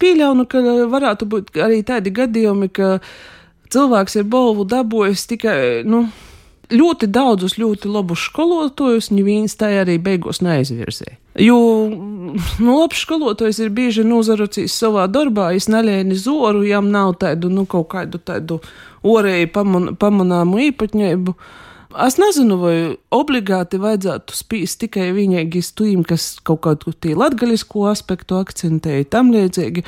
pieļaunu, 0.00 0.46
ka 0.48 0.62
varētu 0.92 1.28
būt 1.28 1.58
arī 1.58 1.82
tādi 1.86 2.14
gadījumi, 2.14 2.70
ka 2.70 3.00
cilvēks 3.74 4.20
ir 4.20 4.30
balvu 4.30 4.64
dabūjis 4.68 5.26
tikai, 5.34 5.58
nu, 5.84 6.06
ļoti 6.72 7.10
daudzus 7.12 7.58
ļoti 7.60 7.90
labus 7.92 8.26
skolotājus, 8.30 9.12
neviens 9.14 9.58
tā 9.58 9.74
arī 9.82 9.98
beigās 10.02 10.40
neaizvirzēja. 10.42 11.20
Jo 11.36 11.56
nu, 11.90 12.74
labs 12.78 13.02
skolotājs 13.04 13.58
ir 13.60 13.72
bieži 13.76 14.04
nozarocījis 14.06 14.76
savā 14.80 15.04
darbā, 15.12 15.50
es 15.56 15.68
neļēni 15.68 16.16
zoru, 16.16 16.64
jām 16.64 16.88
nav 16.92 17.16
tādu, 17.20 17.50
nu, 17.52 17.66
kaut 17.68 17.90
kādu 17.92 18.20
tādu 18.22 18.60
orēju 19.06 19.50
paman, 19.52 19.90
pamanāmu 20.00 20.62
īpatņēbu. 20.70 21.36
Es 22.06 22.16
nezinu, 22.20 22.56
vai 22.60 22.76
obligāti 23.14 23.80
vajadzētu 23.80 24.36
spīst 24.36 24.80
tikai 24.84 25.10
vienīgi 25.16 25.62
stūjiem, 25.64 26.02
kas 26.08 26.34
kaut 26.44 26.64
kādu 26.66 26.92
tī 26.92 27.14
latgaļisko 27.16 27.86
aspektu 27.92 28.40
akcentēja 28.40 29.08
tam 29.12 29.32
līdzīgi. 29.34 29.84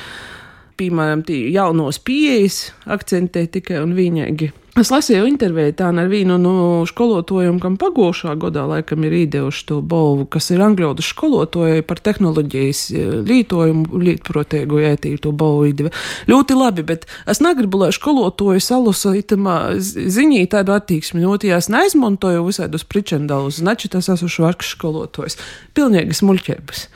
Piemēram, 0.79 1.25
tī 1.27 1.41
jaunos 1.53 1.99
pieejas 2.05 2.69
akcentē 2.87 3.43
tikai 3.51 3.81
un 3.83 3.97
vienīgi 3.97 4.53
Es 4.79 4.87
lasīju 4.93 5.25
interviju 5.27 5.73
tādu 5.75 5.99
ar 5.99 6.07
vienu 6.07 6.37
no 6.39 6.51
skolotājiem, 6.87 7.57
kam 7.59 7.73
pagošā 7.79 8.37
gadā 8.39 8.63
laikam 8.69 9.03
ir 9.03 9.15
īdevuši 9.25 9.65
to 9.67 9.79
balvu, 9.83 10.23
kas 10.31 10.47
ir 10.53 10.63
angļu 10.63 10.93
skolotāji 11.03 11.83
par 11.89 11.99
tehnoloģijas 12.05 12.83
eh, 12.93 13.09
lītojumu, 13.27 13.99
lītprotēgu 14.07 14.79
ētīju 14.93 15.23
to 15.25 15.33
balvu 15.35 15.67
īdeve. 15.73 15.91
Ļoti 16.31 16.59
labi, 16.61 16.87
bet 16.87 17.09
es 17.27 17.43
negribu, 17.43 17.83
lai 17.83 17.91
skolotāji 17.95 18.63
salusa 18.63 19.11
itamā 19.19 19.59
ziņī 19.83 20.45
tādu 20.53 20.77
attieksmi, 20.77 21.25
no 21.25 21.35
tie 21.41 21.51
es 21.57 21.67
neizmantoju 21.67 22.47
visādus 22.47 22.87
pričendalus, 22.87 23.59
znači 23.59 23.91
tas 23.91 24.07
esmu 24.15 24.31
švarks 24.31 24.77
skolotājs. 24.77 25.35
Pilnīgi 25.75 26.15
smuļķēbas. 26.21 26.87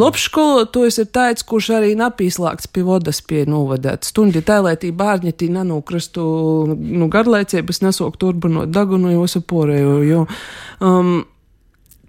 Labs 0.00 0.24
skolotājs 0.26 0.98
ir 0.98 1.10
tāds, 1.14 1.44
kurš 1.46 1.68
arī 1.76 1.92
napīslāgts 1.98 2.66
pie 2.74 2.82
vodas 2.86 3.20
pie 3.22 3.44
novadēt. 3.46 4.06
Stundi 4.08 4.42
tā, 4.42 4.58
lai 4.64 4.74
tī 4.80 4.90
bārņi 4.94 5.34
tī 5.38 5.50
nenūkrastu, 5.54 6.24
nu, 6.74 7.06
garlaicības 7.12 7.84
nesok 7.84 8.18
turbinot 8.18 8.72
dagunu 8.74 9.12
jūsu 9.12 9.44
porēju, 9.46 9.94
jo, 10.08 10.24
um, 10.82 11.12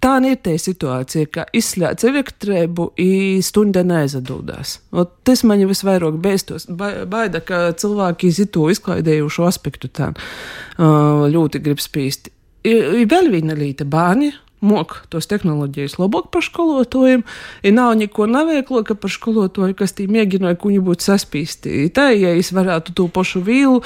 tā 0.02 0.16
ir 0.26 0.40
tā 0.42 0.56
situācija, 0.58 1.28
ka 1.30 1.44
izslēdz 1.54 2.08
elektrību, 2.10 2.88
un 3.02 3.44
stunda 3.46 3.84
neizadūdās. 3.86 4.78
Tas 5.26 5.44
man 5.46 5.62
jau 5.62 5.70
visvairāk 5.70 6.18
bēstos, 6.22 6.66
baida, 6.70 7.38
ka 7.38 7.68
cilvēki 7.78 8.32
izito 8.32 8.66
izklaidējušo 8.72 9.46
aspektu 9.46 9.92
tā 9.94 10.10
uh, 10.10 11.26
ļoti 11.30 11.62
grib 11.62 11.82
spīst. 11.82 12.32
Ir 12.66 13.06
vēl 13.06 13.30
viena 13.30 13.54
līta 13.54 13.86
bērni 13.86 14.32
mok 14.64 15.02
tos 15.12 15.28
tehnoloģijas 15.30 15.98
labāk 16.00 16.30
par 16.34 16.44
skolotājiem, 16.44 17.24
ja 17.64 17.72
nav 17.74 17.94
neko 18.00 18.28
neveiklāka 18.30 18.96
par 18.98 19.12
skolotāju, 19.12 19.76
kas 19.78 19.96
tī 19.96 20.08
mēģināja 20.10 20.58
kuņi 20.60 20.82
būt 20.86 21.04
saspīsti. 21.06 21.88
Tā, 21.96 22.10
ja 22.16 22.34
es 22.36 22.52
varētu 22.56 22.96
to 22.96 23.08
pašu 23.12 23.44
vīlu 23.46 23.82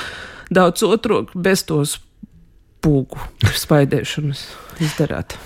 daudz 0.51 0.85
otru 0.87 1.25
bez 1.35 1.65
tos 1.67 1.99
pūgu 2.85 3.21
spaidēšanas 3.65 4.47
izdarāt. 4.81 5.37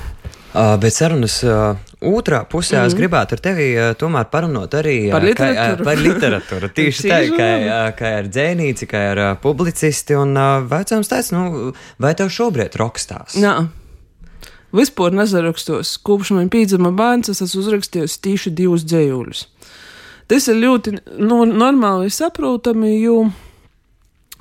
Uh, 0.55 0.77
bet 0.79 0.95
sarunas 0.95 1.41
uh, 1.43 1.81
otrā 1.99 2.45
pusē 2.47 2.77
mm. 2.77 2.87
es 2.87 2.93
mhm. 2.93 2.99
gribētu 3.01 3.35
ar 3.35 3.41
tevi 3.43 3.65
uh, 3.75 3.89
tomēr 3.99 4.29
parunāt 4.31 4.77
arī 4.79 5.09
par 5.11 5.25
literatūru. 5.27 5.81
Kā, 5.81 5.87
par 5.89 6.03
literatūru. 6.05 6.69
Tieši 6.77 7.09
tā, 7.11 7.19
kā, 7.35 7.49
kā 7.99 8.13
ar 8.21 8.29
dzēnīci, 8.31 8.87
kā 8.87 9.01
ar 9.17 9.23
publicisti. 9.43 10.15
Un 10.15 10.39
vecāks 10.71 11.11
teica, 11.11 11.35
nu, 11.35 11.73
vai 11.99 12.15
tev 12.15 12.31
šobrīd 12.31 12.79
rakstās? 12.79 13.35
Jā 13.43 13.57
vispār 14.75 15.15
nezarakstos. 15.17 15.97
Kopš 16.05 16.35
man 16.37 16.51
pīdzama 16.53 16.93
bērns, 16.97 17.33
es 17.33 17.43
esmu 17.45 17.65
uzrakstījis 17.65 18.21
tīši 18.25 18.55
divus 18.59 18.87
dzējuļus. 18.89 19.47
Tas 20.31 20.49
ir 20.49 20.61
ļoti 20.63 20.99
nu, 21.21 21.43
normāli 21.49 22.13
saprotami, 22.13 22.97
jo 23.03 23.25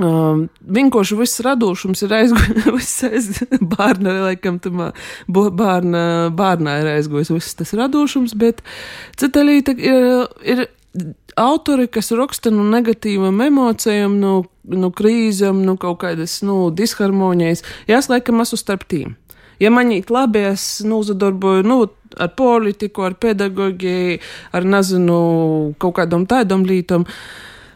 Um, 0.02 0.48
vienkārši 0.74 1.16
viss 1.20 1.42
radošums 1.46 2.02
ir 2.02 2.14
aizgājis 2.18 2.94
aiz 3.12 3.28
bērna, 3.62 4.16
laikam, 4.24 4.56
tamā 4.58 4.88
bērna, 5.30 6.32
bērnā 6.34 6.80
ir 6.82 6.90
aizgājis 6.96 7.30
viss 7.30 7.60
tas 7.60 7.76
radošums, 7.78 8.34
bet 8.34 8.64
citalīta 9.22 9.76
ir, 9.78 10.26
ir 10.42 10.64
autori, 11.38 11.86
kas 11.94 12.10
raksta 12.18 12.50
no 12.50 12.66
negatīvām 12.72 13.38
emocijām, 13.46 14.18
no, 14.18 14.34
no 14.66 14.90
krīzēm, 14.98 15.62
no 15.62 15.78
kaut 15.78 16.02
kādas, 16.08 16.40
nu, 16.42 16.72
disharmonijas. 16.74 17.62
Jās 17.86 18.10
laikam 18.10 18.42
esmu 18.42 18.60
starp 18.60 18.90
tīm. 18.90 19.14
Ja 19.64 19.72
man 19.72 19.94
ir 19.96 20.12
labi, 20.12 20.44
es 20.52 20.82
nu, 20.84 21.00
uzadarboju 21.04 21.64
nu, 21.64 21.80
ar 22.20 22.34
politiku, 22.38 23.08
ar 23.08 23.16
pedagoģiju, 23.16 24.20
ar 24.58 24.70
nezinu, 24.76 25.18
kaut 25.80 25.98
kādam 26.02 26.28
tādam 26.30 26.66
lītam. 26.68 27.08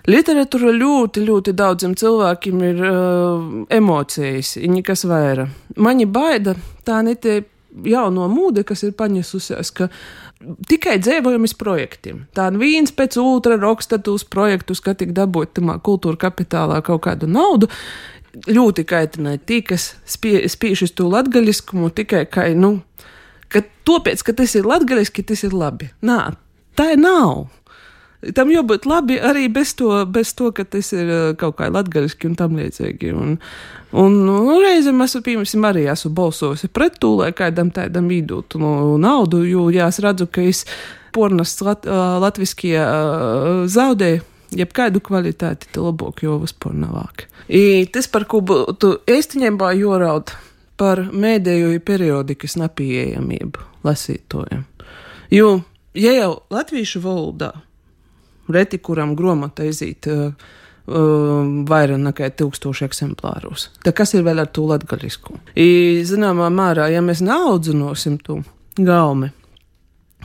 Literatūra 0.08 0.72
ļoti, 0.72 1.26
ļoti 1.28 1.52
daudziem 1.58 1.94
cilvēkiem 2.00 2.62
ir 2.64 2.84
uh, 2.88 3.48
emocijas, 3.76 4.54
viņi 4.60 4.84
kas 4.88 5.04
vaira. 5.08 5.50
Mani 5.84 6.08
baida 6.08 6.56
tā 6.88 7.02
ne 7.04 7.18
tie 7.20 7.42
jauno 7.86 8.28
mūde, 8.32 8.64
kas 8.68 8.86
ir 8.88 8.96
paņēsusies, 8.98 9.72
ka 9.76 9.90
tikai 10.70 10.98
dzīvojamies 11.02 11.56
projektiem. 11.60 12.26
Tā 12.36 12.50
viens 12.56 12.94
pēc 12.96 13.18
otra 13.22 13.58
raksta 13.60 14.00
tos 14.04 14.24
projektus, 14.24 14.82
ka 14.84 14.96
tik 14.98 15.14
dabūt 15.18 15.58
tamā 15.60 15.78
kultūra 15.84 16.20
kapitālā 16.28 16.80
kaut 16.86 17.04
kādu 17.08 17.30
naudu 17.30 17.70
ļoti 18.48 18.86
kaitināja 18.88 19.42
tie, 19.46 19.62
kas 19.66 19.92
spie, 20.10 20.42
spiež 20.50 20.88
uz 20.88 20.94
to 20.98 21.08
latgaļiskumu 21.12 21.90
tikai 21.96 22.26
kā, 22.30 22.50
nu, 22.58 22.80
ka 23.54 23.64
tāpēc, 23.88 24.24
ka 24.26 24.36
tas 24.38 24.56
ir 24.60 24.68
latgaļiski, 24.68 25.26
tas 25.28 25.46
ir 25.48 25.56
labi. 25.56 25.92
Nā, 26.06 26.36
tā 26.78 26.94
nav. 27.00 27.48
Tam 28.34 28.50
jābūt 28.50 28.88
labi 28.90 29.20
arī 29.22 29.46
bez 29.54 29.76
to, 29.78 29.92
bez 30.10 30.32
to, 30.38 30.50
ka 30.52 30.66
tas 30.66 30.90
ir 30.96 31.06
uh, 31.06 31.26
kaut 31.38 31.60
kā 31.60 31.70
latgaļiski 31.72 32.32
un 32.32 32.38
tam 32.40 32.56
līdzīgi. 32.58 33.12
Un, 33.14 33.36
un 33.94 34.16
nu, 34.26 34.38
reizēm 34.64 35.04
esmu, 35.06 35.22
piemēram, 35.26 35.68
arī 35.70 35.86
esmu 35.94 36.12
balsojusi 36.18 36.72
pret 36.74 36.98
to, 37.02 37.14
lai 37.22 37.30
kādam 37.38 37.70
tādam 37.74 38.10
īdot 38.12 38.58
nu, 38.60 38.72
naudu, 39.02 39.44
jo 39.46 39.68
jās 39.74 40.02
redzu, 40.04 40.26
ka 40.34 40.42
es 40.50 40.66
pornas 41.16 41.54
lat, 41.62 41.86
uh, 41.86 42.18
latviskie 42.24 42.76
uh, 42.82 43.64
zaudēju 43.70 44.26
jebkādu 44.56 45.02
kvalitāti, 45.04 45.70
tad 45.72 45.82
labāk 45.84 46.24
jau 46.26 46.38
vispār 46.42 46.76
navāk. 46.78 47.28
I 47.48 47.88
tas, 47.92 48.08
par 48.12 48.28
ko 48.30 48.42
būtu 48.46 48.94
īstenībā 49.10 49.74
joraut 49.78 50.34
par 50.78 51.02
mēdēju 51.12 51.80
periodikas 51.86 52.58
nepieejamību 52.62 53.66
lasītojiem. 53.88 54.64
Jo, 55.34 55.58
ja 55.98 56.14
jau 56.16 56.32
latviešu 56.54 57.02
valodā 57.04 57.52
reti 58.48 58.80
kuram 58.80 59.16
gromata 59.18 59.66
iziet 59.68 60.08
uh, 60.08 60.30
uh, 60.32 61.42
vairāk 61.68 62.00
nekā 62.00 62.30
tūkstoši 62.40 62.86
eksemplārus, 62.88 63.68
tad 63.84 63.98
kas 63.98 64.16
ir 64.16 64.24
vēl 64.28 64.46
ar 64.46 64.52
to 64.54 64.68
latgaļisku? 64.70 65.42
I, 65.60 65.68
zināmā 66.08 66.48
mērā, 66.54 66.88
ja 66.94 67.04
mēs 67.04 67.24
neaudzinosim 67.26 68.22
to 68.24 68.40
gaumi, 68.78 69.34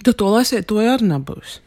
tad 0.04 0.14
to 0.20 0.30
lasiet 0.30 0.68
to 0.70 0.78
arī 0.84 1.10
nebūs 1.10 1.58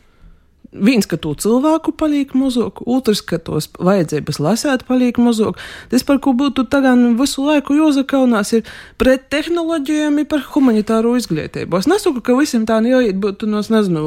viens, 0.75 1.07
ka 1.07 1.17
to 1.21 1.33
cilvēku 1.39 1.93
paliek 1.97 2.31
mazāk, 2.37 2.81
otrs, 2.89 3.21
ka 3.25 3.39
tos 3.41 3.67
vajadzības 3.79 4.39
lasēt 4.43 4.85
paliek 4.87 5.17
mazāk. 5.21 5.59
Tas, 5.91 6.05
par 6.07 6.19
ko 6.23 6.35
būtu 6.37 6.67
tagad 6.71 7.01
visu 7.19 7.45
laiku 7.45 7.77
jāzakaunās, 7.77 8.53
ir 8.57 8.71
pret 9.01 9.27
tehnoloģijām, 9.33 10.21
par 10.29 10.45
humanitāro 10.53 11.15
izglītību. 11.19 11.79
Es 11.79 11.89
nesaku, 11.89 12.23
ka 12.25 12.37
visiem 12.37 12.65
tā 12.69 12.79
jāiet 12.85 13.19
būtu, 13.21 13.49
nu, 13.49 13.61
nezinu, 13.61 14.05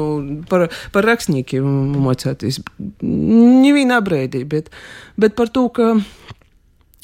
par, 0.49 0.67
par 0.93 1.07
rakstniekiem 1.09 1.65
mocēties. 1.99 2.61
Nevienā 3.03 4.01
brīdī, 4.05 4.45
bet, 4.49 4.69
bet 5.19 5.37
par 5.39 5.51
to, 5.53 5.67
ka, 5.73 5.95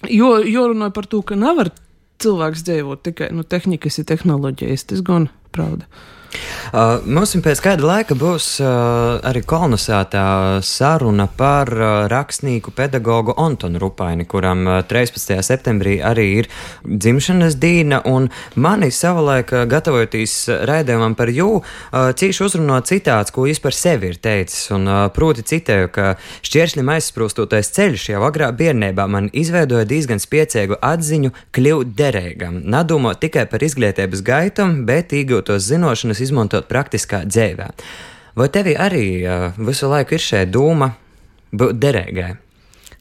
jo, 0.09 0.35
jo 0.43 0.69
runāju 0.71 0.95
par 0.95 1.09
to, 1.11 1.21
ka 1.25 1.39
nevar 1.39 1.73
cilvēks 2.23 2.65
dzīvot 2.67 3.03
tikai 3.05 3.31
no 3.33 3.43
nu, 3.43 3.47
tehnikas, 3.49 3.99
ir 3.99 4.07
tehnoloģijas, 4.11 4.87
tas 4.91 5.03
gan 5.05 5.29
pravda. 5.55 5.87
Uh, 6.75 6.99
mums 7.05 7.35
pēc 7.45 7.61
kāda 7.63 7.85
laika 7.85 8.15
būs 8.19 8.57
uh, 8.59 9.21
arī 9.25 9.43
kolonizētā 9.47 10.25
saruna 10.65 11.27
par 11.27 11.69
uh, 11.71 11.91
rakstnieku 12.11 12.73
pedagogu 12.75 13.35
Antonu 13.39 13.79
Rupaini, 13.79 14.25
kuram 14.27 14.65
uh, 14.67 14.79
13. 14.83 15.37
septembrī 15.45 15.99
arī 16.03 16.25
ir 16.41 16.49
dzimšanas 16.83 17.55
diena, 17.61 18.01
mani 18.55 18.89
savulaik 18.91 19.53
uh, 19.53 19.63
gatavojoties 19.69 20.35
raidījumam 20.67 21.15
par 21.15 21.31
jū, 21.31 21.61
uh, 21.61 22.09
cīši 22.17 22.43
uzrunot 22.45 22.89
citāts, 22.89 23.31
ko 23.31 23.45
viņš 23.47 23.61
par 23.63 23.77
sevi 23.77 24.11
ir 24.11 24.19
teicis, 24.19 24.67
un 24.75 24.89
uh, 24.89 25.05
proti 25.15 25.45
citēju, 25.47 25.91
ka 25.95 26.15
šķēršļiem 26.45 26.91
aizsprūstotais 26.95 27.71
ceļš 27.77 28.09
jau 28.15 28.25
agrā 28.27 28.51
bērnībā 28.55 29.07
man 29.11 29.29
izveidoja 29.33 29.87
diezgan 29.87 30.21
spiecīgu 30.23 30.81
atziņu 30.83 31.31
kļūt 31.55 31.95
derīgam, 31.97 32.59
nedomot 32.67 33.21
tikai 33.23 33.45
par 33.51 33.63
izglītības 33.65 34.25
gaitam, 34.25 34.81
bet 34.89 35.15
iegūtos 35.15 35.69
zinošanas 35.69 36.24
izmantot 36.25 36.67
praktiskā 36.71 37.23
dzīvē. 37.29 37.69
Vai 38.35 38.49
tev 38.51 38.73
arī 38.73 39.05
uh, 39.23 39.51
visu 39.55 39.87
laiku 39.91 40.17
ir 40.17 40.25
šī 40.25 40.43
doma 40.51 40.91
būt 41.55 41.79
derīgai? 41.79 42.33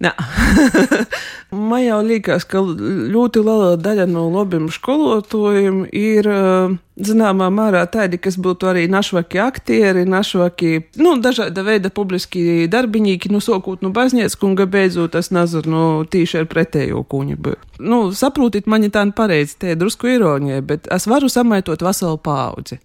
Man 1.70 1.82
jau 1.84 2.00
liekas, 2.02 2.46
ka 2.48 2.60
ļoti 2.60 3.42
liela 3.44 3.76
daļa 3.78 4.06
no 4.10 4.26
labiem 4.32 4.66
skolotājiem 4.72 5.84
ir 5.94 6.28
zināmā 6.94 7.48
mērā 7.54 7.84
tādi, 7.90 8.18
kas 8.22 8.36
būtu 8.40 8.68
arī 8.70 8.84
našvaki 8.90 9.40
aktieri, 9.42 10.04
našvaki, 10.08 10.72
nu, 11.02 11.16
dažāda 11.22 11.64
veida 11.66 11.90
publiski 11.94 12.66
darbinīki, 12.70 13.32
nu, 13.34 13.42
sokūt 13.44 13.82
no 13.82 13.90
nu, 13.90 13.94
baznīcas 13.96 14.38
kunga 14.40 14.66
beidzot, 14.70 15.18
es 15.18 15.30
nezinu, 15.34 15.74
nu, 15.74 15.82
tīši 16.10 16.42
ar 16.42 16.48
pretējo 16.50 17.02
kuņu. 17.10 17.38
Nu, 17.82 18.00
saprotiet, 18.14 18.70
man 18.70 18.86
ir 18.86 18.94
tā 18.94 19.04
pareizi, 19.14 19.58
te 19.62 19.74
drusku 19.78 20.10
ironija, 20.14 20.62
bet 20.62 20.88
es 20.94 21.06
varu 21.10 21.30
samaitot 21.30 21.82
veselu 21.82 22.18
paudzi. 22.22 22.80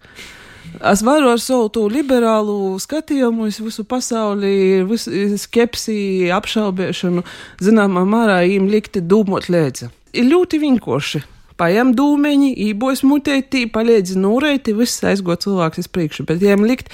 Es 0.92 1.02
varu 1.04 1.32
ar 1.32 1.40
savu 1.42 1.88
liberālu 1.92 2.78
skatījumu, 2.80 3.50
visu 3.50 3.84
pasauli, 3.84 4.84
visu 4.88 5.10
skepsi, 5.40 6.30
apšaubīšanu, 6.36 7.24
zināmā 7.60 8.06
mērā, 8.08 8.40
viņiem 8.46 8.70
likti 8.72 9.02
dūmot 9.04 9.50
lēdzi. 9.52 9.90
Ir 10.16 10.30
ļoti 10.30 10.62
vienkārši 10.62 11.22
paņem 11.60 11.92
dūmeņi, 11.98 12.50
ībojas 12.70 13.04
mutētī, 13.06 13.66
paliedz 13.72 14.16
nūreiti, 14.18 14.74
viss 14.76 15.04
aizgo 15.06 15.36
cilvēks 15.36 15.82
uz 15.84 15.90
priekšu. 15.92 16.26
Bet, 16.28 16.42
ja 16.44 16.56
likt, 16.60 16.88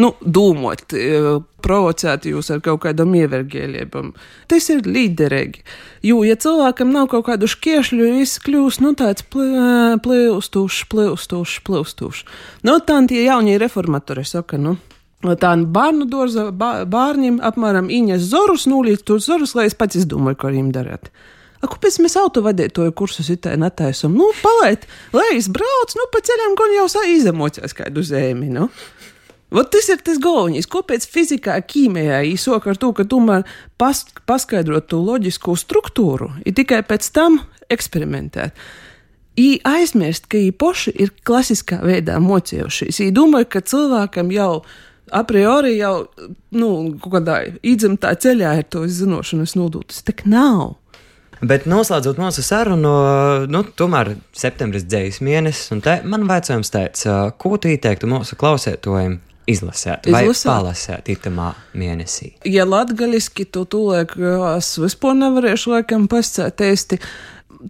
nu, 0.00 0.12
dūmot, 0.20 0.84
e, 0.92 1.38
provocēt 1.64 2.26
jūs 2.30 2.50
ar 2.54 2.62
kaut 2.64 2.82
kādam 2.84 3.14
ievergēļiem, 3.18 4.12
tas 4.50 4.68
ir 4.74 4.84
līderīgi. 4.86 5.64
Jo, 6.06 6.20
ja 6.26 6.36
cilvēkam 6.38 6.92
nav 6.94 7.08
kaut 7.12 7.26
kādu 7.30 7.48
šķiešļu, 7.50 8.12
viss 8.18 8.42
kļūst, 8.44 8.82
nu, 8.84 8.94
tāds 8.98 9.26
plēustūšs, 9.32 10.84
plēustūšs, 10.92 11.64
plēustūšs. 11.66 12.28
Nu, 12.66 12.78
tā 12.82 13.00
tie 13.10 13.24
jaunie 13.26 13.58
reformatori 13.60 14.26
saka, 14.26 14.60
nu. 14.60 14.78
Tā 15.18 15.56
bērnu 15.66 16.06
dārza 16.06 16.44
bērniem 16.54 17.40
apmēram 17.42 17.88
īņas 17.90 18.22
zorus, 18.30 18.68
nulīt 18.70 19.02
tur 19.02 19.18
zorus, 19.18 19.56
lai 19.58 19.66
es 19.66 19.74
pats 19.74 19.98
izdomāju, 19.98 20.38
ko 20.38 20.46
ar 20.46 20.54
viņiem 20.54 20.70
darīt. 20.76 21.10
Kāpēc 21.58 21.98
mēs 22.04 22.14
autovadītāju 22.20 22.94
kursus 22.94 23.30
itā 23.34 23.56
netaisam? 23.58 24.14
Nu, 24.14 24.30
palaid, 24.42 24.86
lai 25.16 25.32
es 25.34 25.48
braucu, 25.50 25.98
nu, 25.98 26.06
pa 26.12 26.22
ceļam, 26.22 26.54
gan 26.58 26.74
jau 26.76 26.86
izemocās 27.10 27.74
kādu 27.74 28.04
zemi, 28.06 28.50
nu. 28.52 28.68
Vot 29.50 29.70
tas 29.72 29.86
ir 29.88 30.02
tas 30.04 30.20
galvenais. 30.20 30.68
Kāpēc 30.68 31.06
fizikā, 31.08 31.56
ķīmijā 31.64 32.20
īsāk 32.34 32.68
ar 32.68 32.76
to, 32.76 32.92
ka 32.92 33.06
tomēr 33.08 33.46
pas, 33.80 34.04
paskaidrot 34.28 34.90
to 34.92 35.00
loģisko 35.00 35.56
struktūru, 35.56 36.30
ir 36.44 36.54
tikai 36.54 36.82
pēc 36.86 37.08
tam 37.16 37.40
eksperimentēt. 37.72 38.52
I 39.38 39.60
aizmirst, 39.66 40.26
ka 40.28 40.36
viņi 40.36 40.52
paši 40.58 40.92
ir 40.98 41.14
klasiskā 41.26 41.78
veidā 41.86 42.18
mocījušies. 42.20 43.00
Viņi 43.00 43.14
domāja, 43.14 43.48
ka 43.54 43.62
cilvēkam 43.64 44.32
jau 44.34 44.52
a 45.14 45.22
priori 45.24 45.76
jau 45.78 46.08
nu, 46.58 46.70
kaut 47.00 47.14
kādā 47.18 47.38
īdzimtā 47.64 48.12
ceļā 48.20 48.56
ir 48.60 48.68
to 48.68 48.84
zināšanas 48.84 49.56
nodūtas. 49.56 50.02
Tā 50.04 50.16
nav. 50.28 50.76
Bet 51.40 51.68
noslēdzot 51.70 52.18
mūsu 52.18 52.42
sarunu, 52.42 52.92
nu, 53.50 53.62
tomēr 53.78 54.16
septembris 54.36 54.86
dzējas 54.88 55.20
mēnesis, 55.22 55.70
un 55.74 55.82
te 55.84 55.98
man 56.08 56.26
vecums 56.28 56.72
teica, 56.74 57.18
ko 57.38 57.54
tu 57.60 57.70
ieteiktu 57.70 58.10
mūsu 58.10 58.38
klausētojiem 58.40 59.18
izlasēt 59.48 60.08
vai 60.12 60.24
palasēt 60.28 61.10
itamā 61.14 61.52
mēnesī? 61.78 62.32
Ja 62.48 62.66
latgaļiski, 62.68 63.48
to 63.54 63.64
tūlēk 63.70 64.16
es 64.56 64.74
vispār 64.82 65.16
nevarēšu 65.22 65.76
laikam 65.76 66.08
pascēt 66.10 66.64
ēsti. 66.66 67.00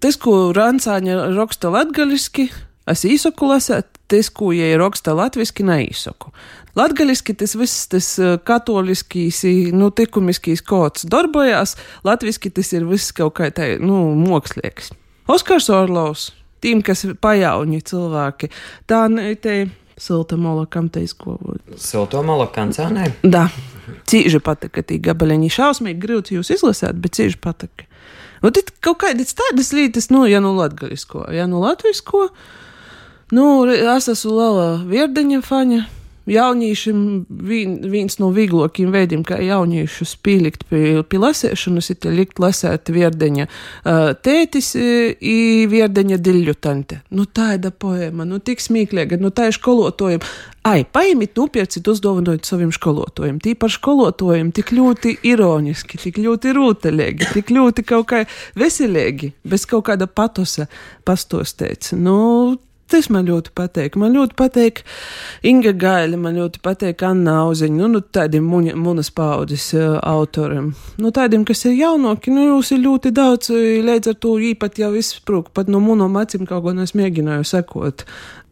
Tas, 0.02 0.18
ko 0.20 0.50
Rancāņa 0.56 1.30
raksta 1.36 1.70
latgaļiski, 1.72 2.48
es 2.92 3.04
īsaku 3.08 3.52
lasēt, 3.52 3.97
tas, 4.10 4.30
ko, 4.34 4.52
ja 4.56 4.70
ir 4.72 4.80
raksta 4.82 5.14
latviski, 5.16 5.66
neīsaku. 5.68 6.32
Latgaliski 6.78 7.34
tas 7.38 7.56
viss, 7.58 7.86
tas 7.90 8.10
eh, 8.22 8.36
katoliskīs, 8.46 9.42
nu, 9.74 9.90
likumiskīs 9.98 10.62
kods 10.66 11.06
darbojās, 11.10 11.76
latviski 12.06 12.52
tas 12.54 12.72
ir 12.76 12.86
viss 12.88 13.14
kaut 13.16 13.36
kā 13.40 13.50
tā, 13.54 13.74
nu, 13.82 14.12
mākslīgs. 14.18 14.92
Oskars 15.28 15.68
Orlovs, 15.74 16.30
tīm, 16.64 16.80
kas 16.84 17.04
pajauņi 17.20 17.82
cilvēki, 17.90 18.52
tā 18.88 19.04
ne 19.12 19.34
te. 19.36 19.60
Silta 19.98 20.36
molokam 20.38 20.86
te 20.94 21.00
izkovoja. 21.02 21.58
Silta 21.82 22.20
molokam 22.22 22.70
cēnē? 22.70 23.08
Da. 23.26 23.48
Cīži 24.06 24.38
patika, 24.44 24.84
tī 24.86 25.00
gabaliņi 25.02 25.48
šausmīgi 25.50 25.98
grūti 25.98 26.36
jūs 26.36 26.52
izlasēt, 26.54 27.00
bet 27.02 27.18
cīži 27.18 27.40
patika. 27.42 27.88
Nu, 28.44 28.52
tad 28.54 28.70
kaut 28.84 29.00
kādas 29.02 29.34
tādas 29.34 29.72
lietas, 29.74 30.06
nu, 30.14 30.22
ja 30.30 30.38
nu 30.44 30.52
latgalisko, 30.54 31.26
ja 31.34 31.48
nu 31.50 31.58
latvisko, 31.64 32.28
nu, 33.34 33.46
es 33.68 34.10
esmu 34.14 34.34
liela 34.38 34.68
vierdeņa 34.88 35.44
faņa 35.44 35.84
jauniešiem 36.28 37.00
viens 37.88 38.18
no 38.20 38.30
vieglākajiem 38.34 38.92
veidiem, 38.92 39.22
kā 39.26 39.38
jauniešus 39.42 40.14
pielikt 40.24 40.66
pie, 40.70 41.00
pie 41.08 41.20
lasēšanas, 41.22 41.90
ir 41.94 42.10
likt 42.14 42.42
lasēt 42.42 42.92
vierdeņa 42.92 43.48
tētis 44.24 44.74
i 44.78 45.38
vierdeņa 45.70 46.20
diļutante. 46.20 47.02
Nu, 47.16 47.26
tāda 47.26 47.72
poema, 47.72 48.26
nu, 48.28 48.40
tik 48.44 48.62
smīkļīga, 48.64 49.20
nu, 49.22 49.32
tā 49.34 49.48
ir 49.48 49.58
školotājiem. 49.58 50.24
Ai, 50.68 50.82
paimit, 50.84 51.32
nopircit, 51.38 51.86
uzdāvinot 51.88 52.44
saviem 52.44 52.72
skolotājiem. 52.74 53.38
Tī 53.40 53.54
par 53.56 53.72
skolotājiem 53.72 54.52
tik 54.56 54.74
ļoti 54.76 55.14
ironiski, 55.30 56.00
tik 56.02 56.20
ļoti 56.20 56.52
rūteļīgi, 56.58 57.32
tik 57.38 57.52
ļoti 57.56 57.86
kaut 57.88 58.10
kā 58.10 58.24
veselīgi, 58.58 59.32
bez 59.48 59.64
kaut 59.70 59.86
kāda 59.88 60.10
patosa 60.10 60.68
pastostēts. 61.08 61.94
Nu, 61.96 62.58
Tas 62.88 63.10
man 63.12 63.26
ļoti 63.28 63.52
patīk. 63.56 63.98
Man 64.00 64.14
ļoti 64.16 64.36
patīk 64.38 64.80
Inga 65.48 65.74
Gaļa, 65.76 66.16
man 66.20 66.38
ļoti 66.40 66.62
patīk 66.64 67.04
Anna 67.04 67.34
Auziņa, 67.42 67.76
nu, 67.76 67.90
nu 67.92 68.00
tādiem 68.00 68.48
munas 68.80 69.12
paudzes 69.12 69.66
uh, 69.76 69.98
autoriem. 70.00 70.70
Nu, 70.96 71.12
tādiem, 71.12 71.44
kas 71.48 71.66
ir 71.68 71.76
jaunāki, 71.76 72.32
nu, 72.32 72.46
jūs 72.54 72.72
ir 72.72 72.80
ļoti 72.86 73.12
daudz, 73.12 73.52
līdz 73.84 74.14
ar 74.14 74.18
to 74.24 74.38
īpat 74.50 74.80
jau 74.80 74.94
izsprūk, 74.96 75.52
pat 75.56 75.68
no 75.68 75.82
munām 75.84 76.16
acīm 76.20 76.48
kaut 76.48 76.64
ko 76.64 76.76
es 76.80 76.96
mēģināju 76.96 77.44
sekot. 77.48 78.06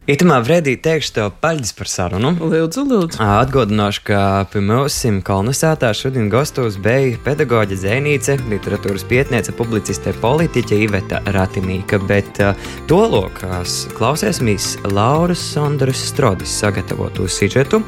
Itamā 0.06 0.36
brīdī 0.38 0.76
teikšu 0.78 1.14
tev 1.16 1.32
paļģis 1.42 1.72
par 1.75 1.88
sarunu. 1.90 2.28
Lūdzu, 2.38 2.84
lūdzu. 2.86 3.19
Atgādināšu, 3.19 4.04
ka 4.06 4.19
pie 4.52 4.60
mums 4.62 5.00
kolonizētā 5.26 5.88
šodien 5.99 6.28
gastos 6.30 6.76
bija 6.78 7.16
pedagoģa 7.25 7.75
zēnīce, 7.80 8.36
literatūras 8.47 9.02
pietniece, 9.10 9.50
publiciste, 9.58 10.12
politiķe 10.23 10.78
Iveta 10.84 11.19
Ratinīka, 11.34 11.99
bet 12.06 12.38
to 12.86 13.00
lokās 13.16 13.75
klausēsimies 13.99 14.76
Lauras 14.95 15.42
Sondras 15.42 16.04
Strodis 16.12 16.54
sagatavotu 16.54 17.26
sižetu. 17.26 17.82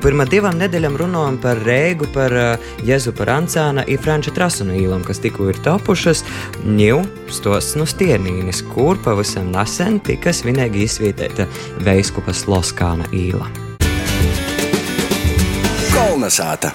Pirmā 0.00 0.24
divām 0.32 0.56
nedēļām 0.62 0.96
runājam 1.02 1.36
par 1.44 1.60
Rēgu, 1.68 2.08
par 2.16 2.32
Jezu 2.88 3.12
par 3.12 3.34
Ancāna 3.36 3.84
un 3.84 4.00
Franča 4.08 4.32
Trasunu 4.40 4.72
īlam, 4.72 5.04
kas 5.04 5.20
tikko 5.20 5.52
ir 5.52 5.60
tapušas, 5.68 6.24
ņu 6.64 7.04
stos 7.28 7.74
no 7.76 7.84
stienīnes, 7.84 8.64
kur 8.72 8.96
pavisam 9.04 9.52
nesen 9.52 10.00
tika 10.00 10.32
svinīgi 10.32 10.88
izvietēta 10.88 11.44
Veiskupas 11.84 12.46
Loskāna 12.50 13.06
īla. 13.14 13.46
Kolnesāta! 15.94 16.72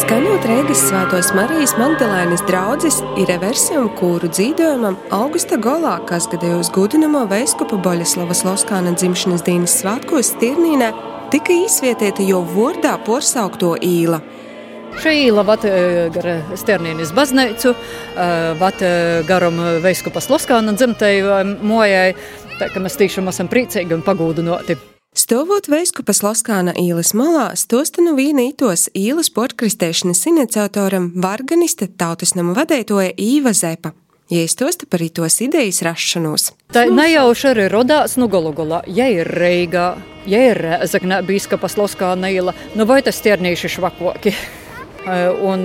Skaņot 0.00 0.46
Rīgas 0.48 0.80
Svētos 0.88 1.28
Marijas 1.36 1.76
Magdalēnas 1.78 2.42
draugs 2.48 2.98
ir 3.20 3.30
versija 3.42 3.84
kūru 4.00 4.30
dzīvojumam 4.32 4.96
Augusta 5.14 5.58
Golā, 5.60 5.98
kas 6.08 6.26
gadījos 6.32 6.72
gudinamo 6.74 7.26
veiskupa 7.30 7.78
Boļaslavas 7.84 8.42
Loskāna 8.48 8.96
dzimšanas 8.96 9.46
dienas 9.46 9.78
svētkos 9.82 10.32
Stirnīnē 10.34 10.90
tika 11.30 11.54
izvietēta 11.54 12.24
jau 12.26 12.42
vārdā 12.44 12.96
porsaukto 13.06 13.76
īla. 13.84 14.20
Šī 15.00 15.12
īla 15.28 15.44
vat 15.46 15.62
gar 16.16 16.26
Sternīnas 16.58 17.12
baznīcu, 17.14 17.74
vat 18.58 18.82
garam 19.28 19.60
Veiskupas 19.84 20.26
Loskāna 20.32 20.74
dzimtai 20.74 21.12
mojai, 21.62 22.16
tā 22.58 22.68
ka 22.74 22.82
mēs 22.82 22.98
tiešām 22.98 23.30
esam 23.30 23.48
priecīgi 23.52 23.94
un 23.94 24.02
pagūdinoti. 24.06 24.76
Stāvot 25.14 25.66
Veiskupas 25.70 26.20
Loskāna 26.26 26.74
īles 26.78 27.14
malā, 27.18 27.48
stostanu 27.58 28.16
vienītos 28.18 28.88
īles 28.98 29.30
portkristēšanas 29.34 30.26
iniciatoram 30.30 31.12
Varganista 31.22 31.86
tautas 31.86 32.36
nama 32.38 32.54
vadētoja 32.58 33.14
Īva 33.18 33.54
Zepa. 33.54 33.94
Iestosta 34.30 34.86
par 34.86 35.02
tos 35.10 35.40
idejas 35.42 35.82
rašanos. 35.82 36.52
Tā 36.70 36.84
nejauši 36.86 37.48
arī 37.50 37.66
rodās 37.72 38.14
nu 38.14 38.28
galu 38.30 38.52
galā, 38.54 38.78
ja 38.86 39.08
ir 39.10 39.26
Reigā, 39.26 39.96
ja 40.30 40.44
ir 40.52 40.60
Zagna 40.86 41.18
bīskapas 41.26 41.74
Loskāna 41.80 42.30
ila, 42.30 42.54
nu 42.78 42.86
vai 42.86 43.00
tas 43.02 43.18
tiernīši 43.26 43.74
švakoki. 43.74 44.36
Un, 45.00 45.64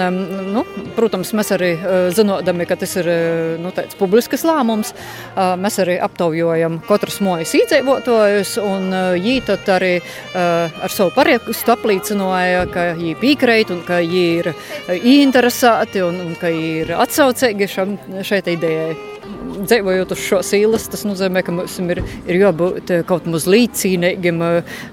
nu, 0.54 0.64
protams, 0.96 1.34
mēs 1.36 1.52
arī 1.56 1.72
zinām, 2.16 2.62
ka 2.68 2.78
tas 2.80 2.96
ir 3.02 3.10
nu, 3.62 3.72
publisks 4.00 4.46
lēmums. 4.48 4.94
Mēs 5.36 5.80
arī 5.84 5.98
aptaujājam 6.04 6.80
katru 6.88 7.12
mojas 7.26 7.52
iedzīvotājus, 7.60 8.56
un 8.64 8.88
viņi 9.20 9.58
arī 9.76 9.94
ar 10.36 10.94
savu 10.94 11.12
parakstu 11.16 11.76
apliecināja, 11.76 12.66
ka 12.72 12.88
viņi 12.96 13.18
piekrīt 13.22 13.74
un 13.76 13.84
ka 13.88 14.00
viņi 14.04 14.24
ir 14.40 14.52
interesēti 15.16 16.06
un, 16.06 16.22
un 16.30 16.40
ka 16.40 16.54
viņi 16.54 16.72
ir 16.86 16.96
atsaucīgi 16.96 17.70
šam, 17.72 17.98
šai 18.24 18.42
idejai 18.56 18.96
dzīvojot 19.68 20.16
uz 20.16 20.22
šo 20.22 20.42
īlas, 20.58 20.88
tas 20.92 21.06
nozīmē, 21.08 21.44
ka 21.46 21.54
mums 21.56 21.80
ir, 21.82 22.04
ir 22.26 22.42
jābūt 22.42 22.94
kaut 23.10 23.28
mazliet 23.30 23.56
līdzīgiem 23.56 24.42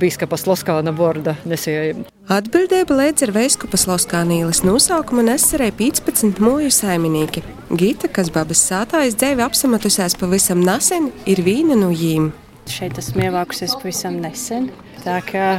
Bīskapas 0.01 0.47
Loskāna 0.49 0.93
vārda 0.97 1.37
nesējiem. 1.49 2.05
Atbildība 2.33 2.97
līdz 2.97 3.27
ar 3.27 3.33
Veiskupas 3.35 3.87
Loskānīlas 3.91 4.63
nosaukumu 4.67 5.25
nes 5.27 5.49
arī 5.57 5.73
15 5.81 6.41
mūju 6.43 6.71
saimnieki. 6.73 7.43
Gita, 7.79 8.09
kas 8.09 8.31
babas 8.33 8.63
sātājas 8.69 9.19
dzīve 9.19 9.45
apsamatusēs 9.45 10.17
pavisam 10.21 10.63
nesen, 10.65 11.11
ir 11.27 11.43
viena 11.45 11.79
no 11.79 11.91
jīm. 11.91 12.31
Šeit 12.71 12.99
esmu 13.03 13.27
ievākusies 13.27 13.75
pavisam 13.81 14.21
nesen, 14.23 14.71
tā 15.03 15.19
kā 15.27 15.57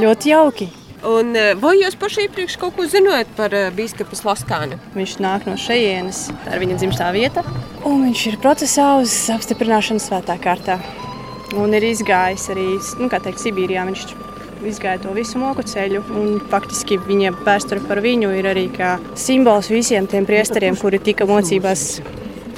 ļoti 0.00 0.32
jauki. 0.32 0.70
Un, 1.06 1.32
eh, 1.32 1.54
vai 1.56 1.78
jūs 1.80 1.96
paši 1.96 2.26
iepriekš 2.26 2.58
kaut 2.60 2.74
ko 2.76 2.84
zinājāt 2.84 3.30
par 3.36 3.54
uh, 3.56 3.70
biskupu 3.72 4.18
Laskānu? 4.20 4.76
Viņš 4.92 5.14
nāk 5.24 5.46
no 5.48 5.56
šejienes, 5.56 6.26
tā 6.44 6.56
ir 6.56 6.60
viņa 6.60 6.76
dzimtā 6.76 7.08
vieta. 7.16 7.44
Un 7.88 8.04
viņš 8.04 8.26
ir 8.28 8.36
procesā 8.42 8.90
uz 9.00 9.14
apstiprināšanu 9.32 10.02
svētā 10.02 10.36
kārtā. 10.36 10.76
Un 11.56 11.72
ir 11.72 11.88
izgājis 11.88 12.50
arī, 12.52 12.68
nu, 13.00 13.08
teikt, 13.08 13.40
Sibīrijā. 13.40 13.88
Viņš 13.88 14.04
izgāja 14.68 15.00
to 15.00 15.16
visu 15.16 15.40
moku 15.40 15.64
ceļu. 15.64 16.04
Faktiski 16.52 17.00
viņa 17.00 17.32
vēsture 17.46 17.80
par 17.88 18.04
viņu 18.04 18.36
ir 18.36 18.52
arī 18.52 18.68
simbols 19.16 19.72
visiem 19.72 20.06
tiem 20.06 20.28
priesteriem, 20.28 20.76
kuri 20.76 21.00
tika 21.00 21.24
mocībās. 21.24 22.02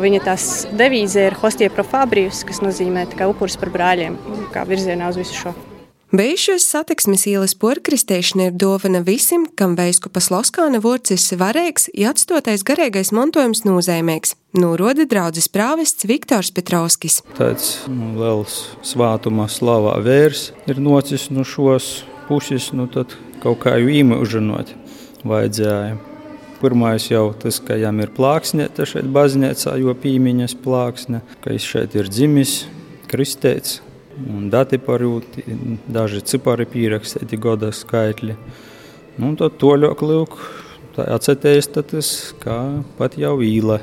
Viņa 0.02 0.24
tās 0.24 0.66
devīze 0.74 1.28
ir 1.28 1.38
Hostie 1.38 1.70
pro 1.70 1.84
Fabrius, 1.86 2.42
kas 2.48 2.58
nozīmē 2.64 3.06
upuris 3.28 3.60
par 3.60 3.70
brāļiem, 3.70 4.18
kā 4.50 4.66
virzienā 4.66 5.12
uz 5.12 5.20
visu 5.20 5.44
šo. 5.44 5.60
Bijušos 6.12 6.66
satiksmes 6.68 7.22
ielas 7.24 7.54
porkristēšana 7.56 8.50
ir 8.50 8.56
dāvana 8.60 9.00
visiem, 9.00 9.46
kam 9.56 9.78
veiskupas 9.78 10.26
Loskāna 10.28 10.76
vorcis 10.84 11.30
varīgs, 11.40 11.86
ja 11.96 12.10
atstotais 12.12 12.60
garīgais 12.68 13.14
mantojums 13.16 13.62
nozīmīgs. 13.64 14.34
Nūroda 14.52 15.06
draudzes 15.08 15.46
prāvests 15.48 16.04
Viktors 16.04 16.50
Petrovskis. 16.52 17.22
Tāds 17.38 17.70
nu, 17.88 18.10
liels 18.18 18.56
svātuma 18.84 19.46
slavā 19.48 19.94
vērs 20.04 20.50
ir 20.68 20.82
nocis 20.84 21.30
no 21.32 21.46
šos 21.48 22.02
puses, 22.26 22.66
nu 22.76 22.84
tad 22.92 23.14
kaut 23.40 23.62
kā 23.62 23.78
jau 23.80 23.88
īmužinot 23.88 24.74
vajadzēja. 25.24 25.94
Pirmais 26.60 27.06
jau 27.08 27.30
tas, 27.40 27.56
ka 27.64 27.78
jām 27.80 28.04
ir 28.04 28.12
plāksne, 28.12 28.68
tas 28.68 28.92
šeit 28.92 29.08
baznīcā, 29.16 29.78
jo 29.80 29.96
pīmiņas 30.04 30.58
plāksne, 30.60 31.22
ka 31.40 31.56
viņš 31.56 31.70
šeit 31.72 31.96
ir 31.96 32.12
dzimis, 32.12 32.52
kristēts, 33.08 33.80
dati 34.52 34.78
parūti, 34.82 35.44
daži 35.92 36.22
cipari 36.26 36.66
pierakstīti, 36.68 37.38
gada 37.40 37.72
skaitļi. 37.74 38.36
Nu, 39.22 39.34
tad 39.36 39.58
toļok 39.60 40.04
lūk, 40.08 40.38
tā 40.96 41.08
atcerēties 41.16 42.12
kā 42.42 42.58
pat 42.98 43.18
jau 43.20 43.38
īle 43.44 43.80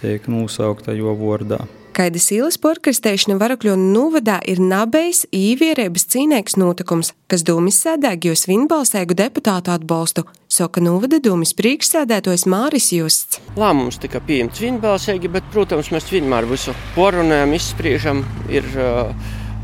tiek 0.00 0.28
nosaukta 0.30 0.94
jo 0.94 1.14
vārdā. 1.18 1.64
Kaidas 1.98 2.28
īles 2.30 2.54
porkristēšana 2.62 3.34
Varakļonu 3.40 3.88
novadā 3.90 4.36
ir 4.46 4.60
nabējs 4.62 5.24
īvierības 5.34 6.04
cīnēks 6.12 6.54
notikums, 6.54 7.08
kas 7.26 7.42
dūmis 7.42 7.80
sēdēgi 7.82 8.30
uz 8.30 8.44
vinbalsēgu 8.46 9.16
deputātu 9.18 9.72
atbalstu, 9.74 10.22
saka 10.46 10.78
novada 10.78 11.18
dūmis 11.18 11.56
priekšsēdētojs 11.58 12.44
Māris 12.46 12.92
Justs. 12.94 13.40
Lēmums 13.58 13.98
tika 13.98 14.20
pieņemts 14.22 14.62
vinbalsēgi, 14.62 15.32
bet, 15.34 15.48
protams, 15.50 15.90
mēs 15.90 16.06
vienmēr 16.14 16.46
visu 16.46 16.76
porunējam, 16.94 17.56
izspriežam. 17.58 18.22
Ir, 18.46 18.70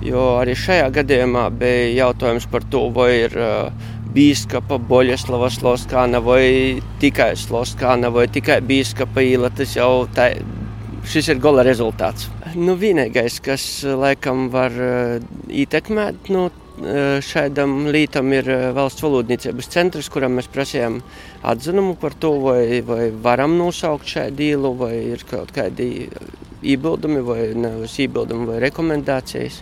jo 0.02 0.26
arī 0.40 0.58
šajā 0.58 0.90
gadījumā 0.98 1.46
bija 1.54 1.86
jautājums 2.00 2.50
par 2.50 2.66
to, 2.66 2.88
vai 2.98 3.12
ir 3.28 3.38
bīskapa 4.14 4.82
Boļeslava 4.90 5.54
Sloskāna 5.54 6.18
vai 6.26 6.82
tikai 6.98 7.30
Sloskāna 7.38 8.10
vai 8.10 8.26
tikai 8.26 8.58
bīskapa 8.66 9.22
īla. 9.22 9.54
Tas 9.54 9.78
jau 9.78 10.08
tā 10.18 10.32
šis 11.10 11.30
ir 11.32 11.40
gola 11.42 11.64
rezultāts. 11.66 12.28
Nu, 12.54 12.76
vienīgais, 12.80 13.40
kas 13.44 13.64
laikam 13.84 14.48
var 14.52 14.74
uh, 14.74 15.18
ietekmēt 15.50 16.30
nu, 16.34 16.46
uh, 16.48 17.18
šādam 17.24 17.88
lītam, 17.94 18.32
ir 18.36 18.48
valsts 18.76 19.04
valodniecības 19.04 19.70
centrs, 19.74 20.10
kuram 20.12 20.38
mēs 20.38 20.50
prasījām 20.52 21.00
atzinumu 21.42 21.98
par 22.00 22.16
to, 22.20 22.34
vai, 22.44 22.80
vai 22.86 23.10
varam 23.10 23.58
nosaukt 23.60 24.08
šādu 24.10 24.40
dīlu, 24.40 24.74
vai 24.80 24.94
ir 25.14 25.26
kaut 25.30 25.54
kādi 25.54 26.08
iebildumi, 26.64 27.22
vai 27.24 27.40
nevis 27.58 27.98
iebildumi, 28.04 28.48
vai 28.48 28.60
rekomendācijas. 28.64 29.60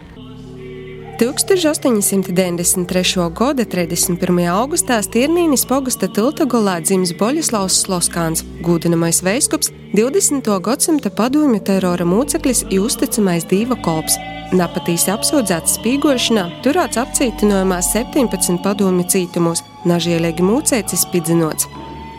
1893. 1.22 3.30
gada 3.30 3.64
31. 3.64 4.46
augustā 4.50 4.96
Stirnīnis 5.06 5.62
pogasta 5.70 6.08
Tiltagolā 6.10 6.80
dzimis 6.82 7.12
Boļislavs 7.14 7.76
Sloskāns, 7.84 8.42
gūdinamais 8.66 9.22
veiskups, 9.22 9.70
20. 9.94 10.50
gadsimta 10.66 11.14
padomju 11.14 11.62
terora 11.62 12.02
mūceklis 12.02 12.64
un 12.66 12.82
uzticamais 12.88 13.46
dīva 13.46 13.78
kolps. 13.86 14.18
Napatīs 14.50 15.06
apsūdzēts 15.14 15.78
spīgošanā, 15.78 16.48
turēts 16.66 16.98
apcietinājumā 17.06 17.78
17 17.92 18.58
padomju 18.66 19.06
cītumos, 19.14 19.62
nažielīgi 19.86 20.42
mūcēcis 20.42 21.06
spidzinots. 21.06 21.70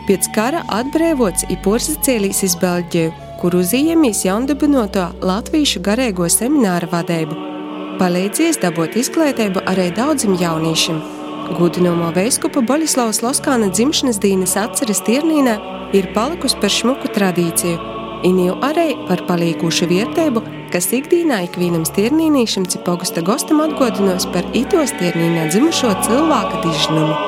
Pēc 0.08 0.32
kara 0.32 0.64
atbrīvots 0.80 1.44
ir 1.52 1.60
porzacēlīs 1.60 2.40
iz 2.48 2.56
Beļģiju, 2.56 3.12
kur 3.44 3.60
uzījāmies 3.60 4.24
jaundibinoto 4.24 5.10
Latviešu 5.20 5.84
garīgo 5.84 6.24
semināra 6.32 6.88
vadību 6.88 7.52
palīdzējis 8.00 8.60
dabūt 8.62 8.96
izglītību 9.00 9.64
arī 9.70 9.90
daudziem 9.94 10.36
jauniešiem. 10.40 11.00
Gudinomo 11.58 12.08
veiskupa 12.16 12.62
Boļislavas 12.64 13.20
Loskāna 13.24 13.68
dzimšanas 13.72 14.20
dienas 14.22 14.56
atceres 14.56 15.02
Tiernīnā 15.04 15.58
ir 15.96 16.08
palikusi 16.16 16.56
par 16.60 16.72
šmuku 16.72 17.10
tradīciju, 17.14 17.78
un 18.24 18.38
jau 18.46 18.54
arī 18.64 18.94
par 19.08 19.24
palīkušu 19.28 19.88
vērtību, 19.90 20.42
kas 20.72 20.88
ikdienā 20.96 21.42
ikvienam 21.48 21.84
stiernīnīšam 21.88 22.66
cip 22.72 22.88
augusta 22.90 23.22
gostam 23.22 23.60
atgodinos 23.64 24.26
par 24.34 24.48
itos 24.56 24.94
tiernīnā 25.00 25.50
dzimušo 25.52 25.92
cilvēka 26.06 26.62
dižnumu. 26.64 27.18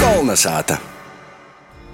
Kolnesāta! 0.00 0.91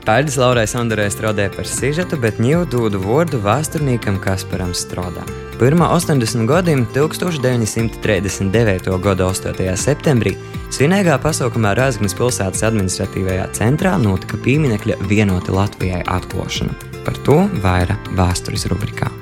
Paldies 0.09 0.39
Laurai 0.41 0.65
Sandorai 0.67 1.11
Strodē 1.13 1.51
par 1.53 1.67
sižetu, 1.69 2.17
bet 2.17 2.39
ņēmu 2.41 2.65
dūdu 2.73 2.97
vārdu 3.03 3.37
vēsturniekam 3.45 4.17
Kasparam 4.25 4.71
Strodam. 4.73 5.29
Pirmā 5.61 5.85
80 5.93 6.49
gadiem 6.49 6.87
1939. 6.95 8.89
gada 9.05 9.27
8. 9.29 9.77
septembrī 9.77 10.33
svinīgā 10.73 11.19
pasaukumā 11.21 11.75
Rāzgnes 11.77 12.17
pilsētas 12.17 12.65
administratīvajā 12.71 13.53
centrā 13.61 13.93
notika 14.01 14.41
pieminekļa 14.49 14.97
vienoti 15.13 15.53
Latvijai 15.53 16.01
atklāšana. 16.17 16.73
Par 17.05 17.21
to 17.29 17.45
vairāk 17.61 18.09
vēstures 18.17 18.65
rubrikā. 18.73 19.13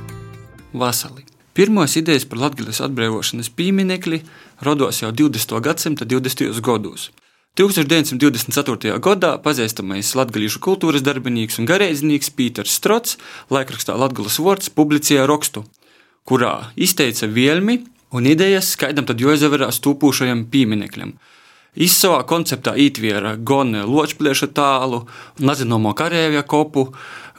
Vasali. 0.71 1.27
Pirmās 1.51 1.99
idejas 1.99 2.31
par 2.31 2.47
Latvijas 2.47 2.79
atbrīvošanas 2.87 3.51
pieminekli 3.59 4.23
rados 4.63 5.03
jau 5.03 5.11
20. 5.11 5.51
gadsimta 5.67 6.07
20. 6.07 6.63
gados. 6.63 7.11
1924. 7.57 8.99
gadā 9.01 9.31
pazīstamais 9.41 10.11
latviešu 10.19 10.61
kultūras 10.61 11.01
darbinīgs 11.01 11.57
un 11.57 11.65
garīdznieks 11.65 12.29
Pīters 12.37 12.75
Strots 12.77 13.15
laikrakstā 13.49 13.95
Latvijas 13.97 14.37
vārds 14.45 14.69
publicēja 14.77 15.23
rakstu, 15.25 15.63
kurā 16.29 16.75
izteica 16.77 17.25
vielmi 17.33 17.79
un 18.13 18.29
idejas, 18.29 18.75
skaidram 18.75 19.07
tad 19.09 19.25
jāizvērās 19.25 19.81
tūpošajam 19.87 20.43
pieminekļam. 20.53 21.15
Izsavā 21.87 22.19
konceptā 22.29 22.75
ietviera 22.77 23.33
gan 23.41 23.73
ločplieša 23.89 24.51
tālu, 24.53 25.07
nezināmo 25.41 25.95
karavīra 25.97 26.43
kopu, 26.45 26.91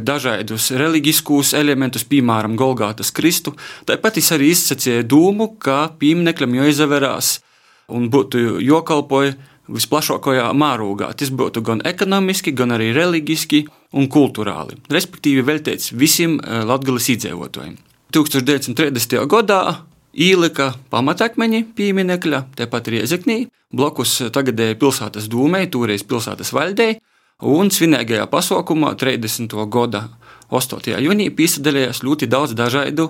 dažādus 0.02 0.72
reliģiskus 0.82 1.54
elementus, 1.58 2.08
piemēram, 2.10 2.56
Golgātas 2.58 3.14
Kristu. 3.14 3.54
Tāpat 3.86 4.18
es 4.18 4.32
arī 4.34 4.50
izsacīju 4.56 5.06
dūmu, 5.14 5.52
ka 5.62 5.92
pieminekļam 6.02 6.58
jāizvērās 6.58 7.36
un 7.94 8.10
būtu 8.14 8.58
jokalpoja 8.66 9.38
visplašākajā 9.72 10.48
mērogā. 10.58 11.12
Tas 11.18 11.32
būtu 11.34 11.64
gan 11.66 11.84
ekonomiski, 11.88 12.54
gan 12.56 12.76
arī 12.76 12.92
reliģiski 12.96 13.66
un 13.98 14.08
kultūrāli, 14.12 14.80
respektīvi 14.92 15.46
veltīts 15.48 15.94
visiem 15.96 16.40
eh, 16.40 16.64
Latvijas 16.68 17.10
iedzīvotājiem. 17.16 17.78
1930. 18.16 19.20
gadā 19.28 19.62
ielika 20.18 20.72
pamatakmeņi 20.92 21.66
pieminekļa, 21.78 22.44
tepat 22.58 22.88
Riezeknī, 22.94 23.42
blakus 23.76 24.22
tagadējai 24.34 24.78
pilsētas 24.80 25.28
dūmei, 25.32 25.68
toreiz 25.72 26.06
pilsētas 26.08 26.54
valdei, 26.56 26.98
un 27.44 27.70
svinīgajā 27.74 28.26
pasaukumā 28.32 28.96
30. 28.98 29.54
gada 29.70 30.08
8. 30.50 30.96
jūnijā 31.04 31.36
piesaistījās 31.36 32.02
ļoti 32.08 32.30
daudz 32.32 32.56
dažādu 32.58 33.10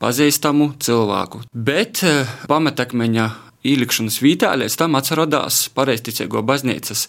pazīstamu 0.00 0.72
cilvēku. 0.80 1.44
Bet 1.52 2.02
eh, 2.08 2.24
pamatakmeņa 2.48 3.28
ielikšanas 3.66 4.20
vietā 4.24 4.52
līdz 4.56 4.76
tam 4.80 4.96
atcerodās 4.96 5.62
pareizticīgo 5.76 6.42
baznīcas 6.46 7.06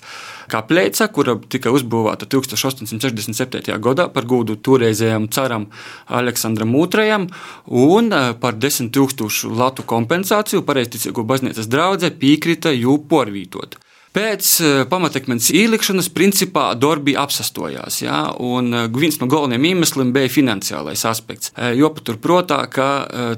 kapleica, 0.51 1.07
kura 1.13 1.37
tika 1.51 1.71
uzbūvēta 1.71 2.27
1867. 2.31 3.77
gadā 3.79 4.07
par 4.11 4.27
gūdu 4.27 4.57
toreizējam 4.59 5.29
caram 5.31 5.69
Aleksandram 6.07 6.75
II, 6.75 7.29
un 7.67 8.11
eh, 8.11 8.33
par 8.41 8.59
10 8.59 8.91
tūkstošu 8.95 9.53
latu 9.55 9.87
kompensāciju 9.87 10.65
pareizticīgo 10.67 11.23
baznīcas 11.27 11.71
draudzē 11.71 12.11
piekrita 12.19 12.75
jū 12.75 12.99
porvītot. 13.07 13.79
Pēc 14.11 14.47
eh, 14.59 14.81
pamatakmens 14.91 15.53
ielikšanas 15.55 16.09
principā 16.11 16.65
darbi 16.75 17.13
apsastojās. 17.15 18.01
Ja, 18.03 18.25
un 18.43 18.73
eh, 18.75 18.89
viens 18.91 19.21
no 19.21 19.29
galvenajiem 19.31 19.69
iemesliem 19.69 20.11
bija 20.11 20.31
finansiālais 20.31 21.05
aspekts. 21.07 21.53
Eh, 21.55 21.77
jo 21.79 21.93
paturprātā, 21.95 22.59
ka 22.67 22.89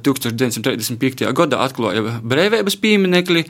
1935. 0.02 1.30
gadā 1.38 1.62
atklāja 1.68 2.18
brīvības 2.26 2.80
pieminekli 2.82 3.46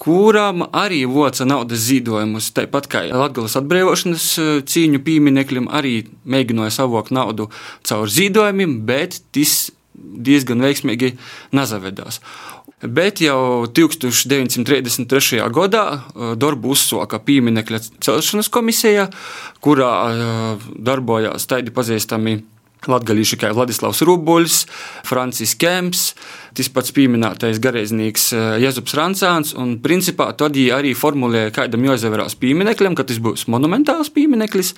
kuram 0.00 0.66
arī 0.76 1.02
voca 1.08 1.48
naudas 1.48 1.80
ziedojumus. 1.88 2.52
Tāpat 2.56 2.88
kā 2.92 3.02
Latvijas 3.08 3.56
atbrīvošanas 3.60 4.28
cīņu 4.68 5.00
piemineklim, 5.04 5.68
arī 5.68 6.06
mēģināja 6.28 6.76
savākt 6.76 7.12
naudu 7.12 7.48
caur 7.88 8.08
ziedojumiem, 8.08 8.78
bet 8.88 9.20
tas 9.32 9.70
diezgan 10.00 10.64
veiksmīgi 10.64 11.14
nezavedās. 11.56 12.20
Bet 12.80 13.20
jau 13.20 13.66
1933. 13.68 15.42
gadā 15.52 15.84
uh, 15.92 16.32
darbu 16.40 16.72
uzsāka 16.72 17.20
pieminekļa 17.20 17.82
celšanas 18.00 18.48
komisija, 18.48 19.10
kurā 19.60 19.92
uh, 20.08 20.70
darbojās 20.80 21.44
tādi 21.50 21.74
pazīstami 21.76 22.38
Latvijas 22.88 23.34
kā 23.36 23.50
Vladislavs 23.52 24.00
Rūbuļs, 24.08 24.56
Francis 25.04 25.52
Kemps, 25.60 26.14
tas 26.56 26.70
pats 26.72 26.94
pieminētais 26.96 27.60
garīdznieks 27.60 28.30
Jēzus 28.62 28.96
Rancāns. 28.96 29.52
Un, 29.52 29.76
principā, 29.84 30.30
tad 30.32 30.56
viņi 30.56 30.72
arī 30.72 30.94
formulēja, 30.96 31.52
kādam 31.60 31.84
jāizvērās 31.90 32.38
piemineklim, 32.40 32.96
ka 32.96 33.04
tas 33.04 33.20
būs 33.20 33.44
monumentāls 33.52 34.08
piemineklis, 34.16 34.72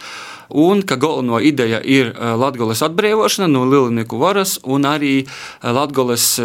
un 0.51 0.83
ka 0.83 0.99
galveno 0.99 1.38
ideja 1.38 1.79
ir 1.79 2.11
Latvijas 2.19 2.83
atbrīvošana 2.88 3.47
no 3.53 3.69
Lielnieku 3.71 4.19
varas 4.19 4.59
un 4.67 4.88
arī 4.91 5.21
Latvijas 5.62 6.41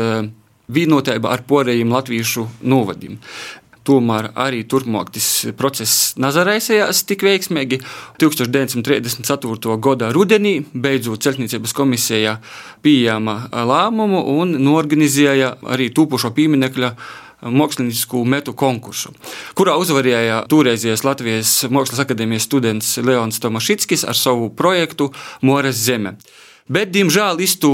vienotība 0.68 1.32
ar 1.32 1.46
porējiem 1.48 1.94
latviešu 1.94 2.48
novadiem. 2.62 3.18
Tomēr 3.88 4.34
arī 4.36 4.66
turpmāk 4.68 5.14
tas 5.16 5.28
process 5.56 6.10
nazarēsējās 6.20 7.06
tik 7.08 7.24
veiksmīgi. 7.24 7.80
1934. 8.20 9.78
gada 9.80 10.10
rudenī 10.16 10.58
beidzot 10.74 11.24
Celtniecības 11.24 11.76
komisija 11.78 12.34
pieņēma 12.84 13.38
lēmumu 13.70 14.26
un 14.34 14.58
norganizēja 14.66 15.54
arī 15.72 15.88
tūpošo 15.96 16.34
pieminekļa 16.36 16.92
māksliniecku 17.48 18.26
metu 18.26 18.52
konkursu, 18.58 19.14
kurā 19.56 19.78
uzvarēja 19.80 20.42
toreizējais 20.52 21.06
Latvijas 21.06 21.54
Mākslas 21.72 22.02
akadēmijas 22.04 22.48
students 22.50 22.92
Leons 23.00 23.40
Tomašitskis 23.40 24.04
ar 24.10 24.18
savu 24.18 24.50
projektu 24.50 25.12
Mores 25.46 25.80
Zeme. 25.80 26.18
Bet, 26.68 26.92
diemžēl, 26.92 27.40
iztu 27.46 27.70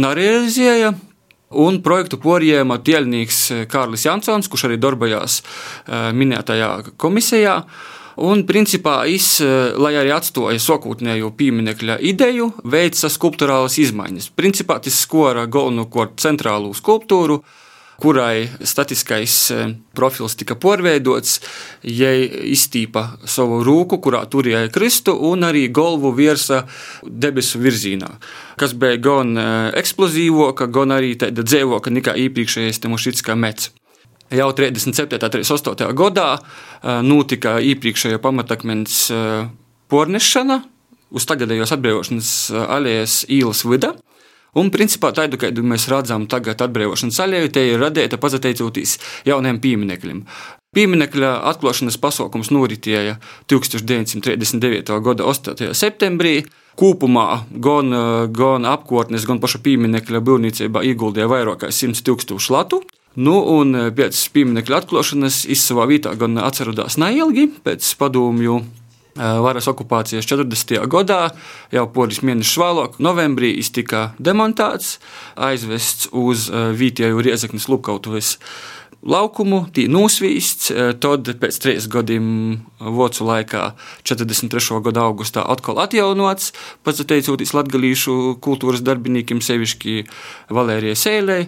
nerealizēja, 0.00 0.94
Un 1.52 1.80
projektu 1.84 2.18
porjēma 2.22 2.78
tielnieks 2.84 3.40
eh, 3.52 3.64
Kārlis 3.70 4.06
Jansons, 4.06 4.48
kurš 4.48 4.68
arī 4.70 4.78
darbojās 4.80 5.40
eh, 5.42 6.12
minētajā 6.16 6.70
komisijā. 7.00 7.62
Un, 8.22 8.44
principā, 8.48 9.02
es, 9.08 9.34
eh, 9.40 9.72
lai 9.76 9.94
arī 10.00 10.12
atstāja 10.16 10.60
sokūtnējo 10.60 11.32
pieminekļa 11.36 11.98
ideju, 12.12 12.50
veica 12.64 13.10
skulptūrālas 13.12 13.78
izmaiņas. 13.82 14.30
Principā 14.36 14.78
tas 14.84 15.00
skora 15.04 15.46
galvenokārt 15.46 16.18
centrālo 16.20 16.72
skulptūru, 16.76 17.40
kurai 18.00 18.48
statiskais 18.62 19.36
profils 19.94 20.36
tika 20.38 20.56
porveidots, 20.58 21.40
jai 21.82 22.24
iztīpa 22.52 23.04
savu 23.24 23.60
rūku, 23.66 24.00
kurā 24.02 24.24
turēja 24.30 24.70
Kristu, 24.74 25.14
un 25.30 25.44
arī 25.46 25.66
galvu 25.72 26.14
virsa 26.16 26.64
debesu 27.02 27.60
virzienā 27.62 28.16
kas 28.62 28.74
bija 28.78 28.96
gan 29.02 29.36
e, 29.38 29.44
eksplozīvoka, 29.80 30.68
gan 30.70 30.94
arī 30.94 31.16
tāda 31.18 31.42
dzīvoka 31.42 31.90
nekā 31.90 32.14
iepriekšējais 32.26 32.78
Timošitska 32.84 33.34
mets. 33.38 33.72
Jau 34.32 34.48
37. 34.56 35.18
un 35.18 35.32
38. 35.34 35.88
gadā 35.98 36.28
notika 37.04 37.58
iepriekšējā 37.60 38.20
pamatakmens 38.22 39.02
e, 39.10 39.18
pornešana 39.92 40.62
uz 41.12 41.26
tagadējos 41.28 41.74
atbrīvošanas 41.74 42.30
alējas 42.62 43.18
īlas 43.28 43.66
vidu. 43.68 43.92
Un, 44.52 44.68
principā, 44.68 45.14
tādu, 45.16 45.38
kādu 45.40 45.62
mēs 45.64 45.86
redzam 45.88 46.26
tagad, 46.28 46.60
atbrīvošanas 46.60 47.20
alēju, 47.24 47.52
te 47.54 47.62
ir 47.70 47.80
radīta 47.80 48.18
pateicoties 48.20 48.98
jauniem 49.24 49.56
pieminekļiem. 49.64 50.26
Pieminekļa 50.76 51.30
atklāšanas 51.50 51.96
pasākums 52.00 52.50
noritēja 52.52 53.18
1939. 53.48 54.92
gada 55.04 55.28
8. 55.28 55.72
septembrī. 55.76 56.42
Kopumā 56.76 57.42
gan, 57.64 57.92
gan 58.32 58.68
apkārtnes, 58.68 59.26
gan 59.28 59.40
paša 59.40 59.60
pieminekļa 59.64 60.22
būvniecībā 60.24 60.84
ieguldīja 60.88 61.28
vairāk 61.32 61.64
kā 61.64 61.72
100 61.72 62.04
tūkstošu 62.04 62.56
latu. 62.56 62.80
Nu, 63.16 63.34
un 63.56 63.76
pēc 63.92 64.20
pieminekļa 64.32 64.84
atklāšanas 64.84 65.42
izsavā 65.52 65.84
vietā 65.88 66.14
gan 66.16 66.40
atcerodās 66.40 66.96
neilgi 67.00 67.50
pēc 67.64 67.88
padomju 68.00 68.62
varas 69.16 69.68
okupācijas 69.68 70.28
40. 70.28 70.78
gadā, 70.92 71.22
jau 71.74 71.86
polis 71.92 72.22
mēnešus 72.24 72.60
vēlāk, 72.62 73.00
novembrī, 73.02 73.54
tika 73.72 74.12
demontēts, 74.18 74.98
aizvests 75.36 76.08
uz 76.12 76.48
vietēju 76.50 77.24
Riezeknes 77.24 77.68
lupkautuves 77.68 78.38
laukumu, 79.02 79.66
tī 79.74 79.88
nosvīsts, 79.90 80.70
eh, 80.70 80.92
tad 80.94 81.26
pēc 81.42 81.58
trīs 81.58 81.88
gadiem 81.90 82.62
vocu 82.78 83.26
laikā, 83.26 83.74
43. 84.04 84.80
gada 84.82 85.06
augustā, 85.08 85.42
atkal 85.42 85.82
atjaunots, 85.82 86.52
pateicoties 86.84 87.54
latgalīšu 87.54 88.38
kultūras 88.40 88.82
darbiniekiem, 88.82 89.42
sevišķi 89.42 90.06
Valērija 90.50 90.94
Sēlē. 90.94 91.46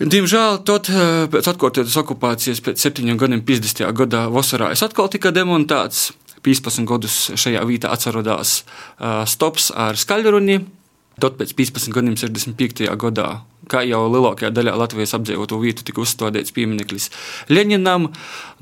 Diemžēl 0.00 0.64
tad, 0.64 0.88
eh, 0.88 1.28
pēc 1.28 1.44
atkārtotas 1.46 1.96
okupācijas, 1.96 2.60
pēc 2.60 2.76
septiņiem 2.78 3.18
gadiem, 3.18 3.42
50. 3.42 3.92
gadā 3.92 4.28
vasarā, 4.30 4.72
es 4.72 4.82
atkal 4.82 5.08
tika 5.08 5.30
demontēts. 5.30 6.12
15 6.46 6.88
gadus 6.88 7.16
šajā 7.38 7.62
vietā 7.68 7.92
atcerodās 7.94 8.60
stops 9.28 9.70
ar 9.76 9.98
skaļruni. 10.00 10.60
Tad 11.20 11.36
pēc 11.36 11.52
15 11.56 11.92
gadiem, 11.92 12.14
65. 12.16 12.86
gadā, 13.00 13.26
kā 13.70 13.82
jau 13.84 14.00
lielākajā 14.08 14.48
daļā 14.56 14.72
Latvijas 14.78 15.12
apdzīvoto 15.18 15.58
vietu 15.60 15.84
tika 15.84 16.00
uzstādīts 16.00 16.54
piemineklis 16.56 17.10
Leņķinam. 17.52 18.06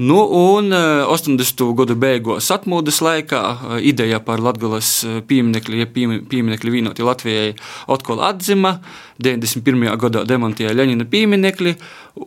Nu, 0.03 0.19
un 0.25 0.73
80. 0.75 1.63
Eh, 1.69 1.75
gadu 1.79 1.95
beigās 1.95 2.51
atmodas 2.55 2.99
laikā 3.05 3.79
ideja 3.79 4.19
par 4.25 4.43
Latvijas 4.43 5.05
pieminekli, 5.31 5.85
ja 5.85 5.87
pieminekli 5.87 6.75
vienoti 6.75 7.07
Latvijai 7.07 7.55
atkal 7.87 8.25
atzima. 8.27 8.79
91. 9.23 9.95
gadā 10.01 10.25
demontēja 10.27 10.75
Leņķina 10.75 11.07
pieminekli 11.11 11.77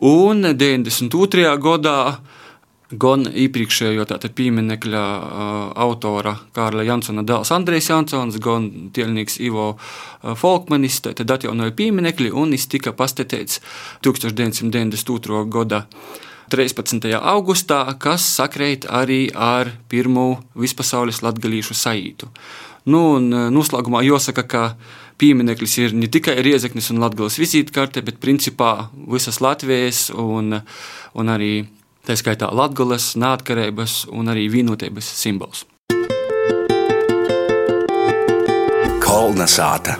un 0.00 0.46
92. 0.56 1.58
gadā 1.60 1.98
gan 2.92 3.24
iepriekšējo 3.26 4.06
pieminekļa 4.36 5.02
autora 5.84 6.34
Kārla 6.56 6.84
Jansona 6.86 7.24
dēls 7.26 7.52
Andrejs 7.54 7.90
Jansons, 7.90 8.38
gan 8.42 8.68
tielnieks 8.92 9.38
Ivo 9.40 9.76
Folkmanis, 10.22 11.00
tad 11.06 11.30
atjaunoja 11.30 11.74
pieminekļi 11.76 12.32
un 12.32 12.52
viņš 12.52 12.68
tika 12.76 12.92
pastatēts 12.96 13.60
1992. 14.04 15.44
gada 15.52 15.86
13. 16.52 17.08
augustā, 17.16 17.84
kas 17.98 18.26
sakrīt 18.36 18.84
arī 18.84 19.30
ar 19.32 19.72
pirmo 19.88 20.42
vispasaules 20.58 21.22
latgalīšu 21.24 21.76
saītu. 21.76 22.28
Nu, 22.92 23.14
un 23.16 23.30
noslēgumā 23.54 24.02
jāsaka, 24.04 24.42
ka 24.44 24.62
piemineklis 25.22 25.78
ir 25.78 25.94
ne 25.96 26.08
tikai 26.10 26.34
Riezeknis 26.42 26.90
un 26.92 27.00
Latgales 27.00 27.38
vizītkarte, 27.40 28.02
bet 28.04 28.18
principā 28.20 28.88
visas 28.92 29.38
Latvijas 29.40 30.08
un, 30.10 30.58
un 31.14 31.30
arī 31.30 31.62
tā 32.06 32.16
skaitā 32.18 32.50
Latvijas, 32.52 33.12
neatkarības 33.20 34.06
un 34.12 34.32
arī 34.32 34.48
vienotības 34.52 35.08
simbols. 35.22 35.66
Kolna 39.02 39.46
sāta. 39.46 39.98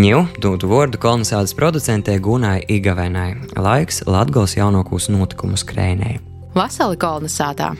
Ņū 0.00 0.20
dodu 0.40 0.68
vārdu 0.70 1.00
kolonizācijas 1.02 1.52
producentē 1.58 2.14
Gunai 2.22 2.60
Igavenai. 2.70 3.34
Laiks 3.58 4.04
Latvijas 4.06 4.54
jaunākos 4.56 5.10
notikumus 5.12 5.66
krēnē. 5.66 6.18
Vasarī 6.54 6.96
kolonizācijā. 7.02 7.74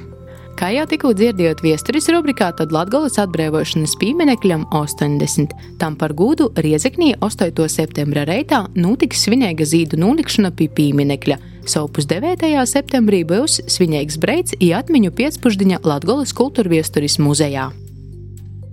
Kā 0.61 0.69
jau 0.75 0.83
tikko 0.91 1.15
dzirdējot 1.17 1.63
viesturis 1.65 2.11
rubrikā, 2.13 2.51
tad 2.59 2.75
Latvijas 2.75 3.17
atbrīvošanas 3.23 3.95
pieminekļam 4.03 4.67
80. 4.77 5.55
Tam 5.81 5.97
par 5.97 6.13
gūdu 6.19 6.51
Riezeknī 6.61 7.15
8. 7.25 7.65
septembra 7.73 8.27
reitā 8.29 8.67
notiks 8.77 9.25
svinīga 9.25 9.65
zīdu 9.65 9.97
nolikšana 10.03 10.51
pie 10.59 10.69
pieminekļa. 10.69 11.39
Savukārt 11.69 12.09
9. 12.09 12.57
septembrī 12.67 13.21
būs 13.29 13.61
svinīgs 13.69 14.17
breids 14.21 14.57
i 14.61 14.73
atmiņu 14.73 15.13
pēcpusdiņa 15.13 15.83
Latvijas 15.85 16.33
kultūra 16.37 16.73
viesturis 16.73 17.19
muzejā. 17.21 17.69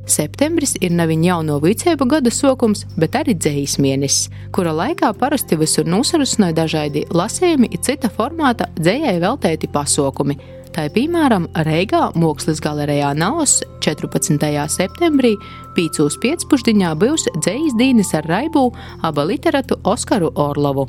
Septembris 0.08 0.78
ir 0.80 0.94
nevien 0.96 1.26
jauno 1.26 1.58
vicēbu 1.60 2.06
gada 2.08 2.32
sākums, 2.32 2.86
bet 2.96 3.18
arī 3.20 3.36
dzējas 3.36 3.76
mēnesis, 3.84 4.30
kura 4.56 4.72
laikā 4.72 5.10
parasti 5.20 5.58
visur 5.60 5.84
nosarusināja 5.84 6.56
dažādi 6.62 7.04
lasījumi 7.12 7.68
un 7.76 7.82
cita 7.84 8.08
formāta 8.08 8.70
dzējai 8.80 9.18
veltēti 9.20 9.68
pasākumi. 9.74 10.38
Tā 10.72 10.86
ir 10.88 10.94
piemēram 10.96 11.50
Reigā 11.68 12.06
Mākslas 12.16 12.62
galerijā 12.64 13.10
Naos 13.18 13.60
14. 13.84 14.48
septembrī, 14.72 15.34
Pīcūs 15.76 16.20
pēcpusdienā 16.24 16.94
būs 17.02 17.28
dzējas 17.42 17.76
dīnis 17.80 18.14
ar 18.16 18.30
raibu 18.32 18.70
aba 19.04 19.28
literatu 19.28 19.82
Oskaru 19.84 20.32
Orlovu. 20.40 20.88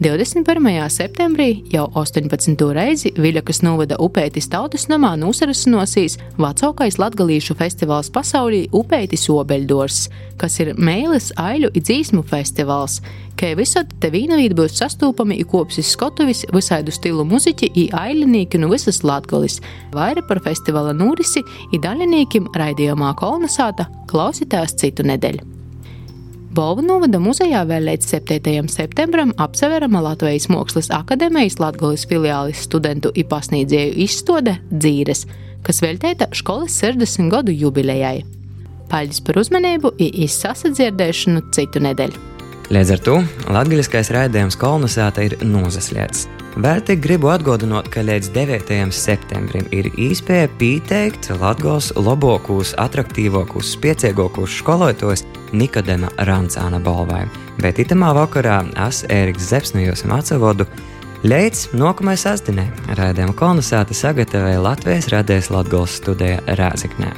21. 0.00 0.88
septembrī 0.90 1.62
jau 1.70 1.84
18. 1.94 2.56
reizi 2.74 3.12
Viļakas 3.14 3.60
novada 3.62 3.94
upētis 4.02 4.48
tautas 4.50 4.88
namā 4.90 5.12
nosarasinosies 5.20 6.16
vecākais 6.34 6.98
latgalīšu 6.98 7.54
festivāls 7.60 8.10
pasaulī 8.10 8.64
Upētis 8.74 9.28
Obeļdors, 9.30 10.00
kas 10.40 10.58
ir 10.64 10.72
mēlis, 10.74 11.30
aiļu 11.38 11.70
un 11.70 11.86
dzīsmu 11.86 12.24
festivāls. 12.26 12.98
Kā 13.38 13.54
visad 13.54 13.94
te 14.02 14.10
vīnavīd 14.10 14.58
būs 14.58 14.74
sastūpami 14.82 15.38
i 15.38 15.46
kopsis 15.46 15.94
skotuvis 15.94 16.42
visaidu 16.50 16.90
stilu 16.90 17.22
muziķi 17.30 17.70
i 17.78 17.88
ailinīki 17.94 18.58
no 18.58 18.74
visas 18.74 19.04
Latgalis. 19.06 19.60
Vaira 19.94 20.26
par 20.26 20.42
festivāla 20.42 20.90
nūrisi 20.90 21.46
i 21.70 21.78
daļinīkim 21.78 22.50
raidījumā 22.58 23.14
Kolnasāta 23.22 23.86
klausītās 24.10 24.74
citu 24.74 25.06
nedēļu. 25.06 25.53
Bolvu 26.54 26.84
novada 26.86 27.18
muzejā 27.18 27.64
vēl 27.66 27.88
līdz 27.88 28.12
7. 28.12 28.68
septembrim 28.70 29.32
apseverama 29.42 29.98
Latvijas 30.04 30.44
Mākslas 30.52 30.86
akadēmijas 30.94 31.56
Latvijas 31.58 32.04
filiālis 32.06 32.60
studentu 32.68 33.10
un 33.10 33.26
pasniedzēju 33.32 33.96
izstāde 34.04 34.54
Dzīves, 34.70 35.24
kas 35.66 35.82
veltīta 35.82 36.28
skolas 36.36 36.76
60 36.84 37.32
gadu 37.32 37.50
jubilejai. 37.50 38.22
Paldies 38.92 39.18
par 39.26 39.40
uzmanību, 39.42 39.96
izsasadzirdēšanu 39.98 41.42
citu 41.56 41.82
nedēļu. 41.88 42.22
Līdz 42.70 42.94
ar 42.94 43.04
to 43.08 43.18
latviešais 43.50 44.14
raidījums 44.14 44.60
kolonizēta 44.60 45.26
ir 45.26 45.40
nozaslēts. 45.42 46.28
Vēl 46.54 46.84
te 46.86 46.94
gribu 46.94 47.32
atgādināt, 47.34 47.88
ka 47.90 48.04
līdz 48.06 48.28
9. 48.36 48.92
septembrim 48.94 49.66
ir 49.74 49.88
iespēja 49.98 50.46
pieteikt 50.60 51.32
Latvijas 51.40 51.90
labākos, 51.98 52.76
attraktīvākos, 52.78 53.72
spēcīgākos 53.74 54.60
skolotājus 54.60 55.24
Nikodema 55.50 56.12
Rancāna 56.28 56.78
balvai. 56.82 57.24
Bet 57.58 57.82
itamā 57.82 58.12
vakarā 58.14 58.60
es, 58.86 59.02
Ēriks 59.10 59.50
Zepsnījos 59.50 60.06
un 60.06 60.14
atsevodu 60.20 60.68
Līdz 61.24 61.70
nākamajai 61.72 62.20
sastāvdaļai 62.20 62.96
raidījuma 62.98 63.32
kolonizēta 63.38 63.96
sagatavoja 63.96 64.60
Latvijas 64.60 65.08
radijas 65.14 65.48
Latvijas 65.48 65.96
studija 66.02 66.36
Rēzaknē. 66.60 67.14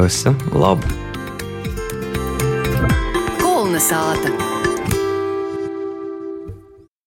Visu 0.00 0.32
labu! 0.56 0.88
Kolonizēta! 3.44 4.55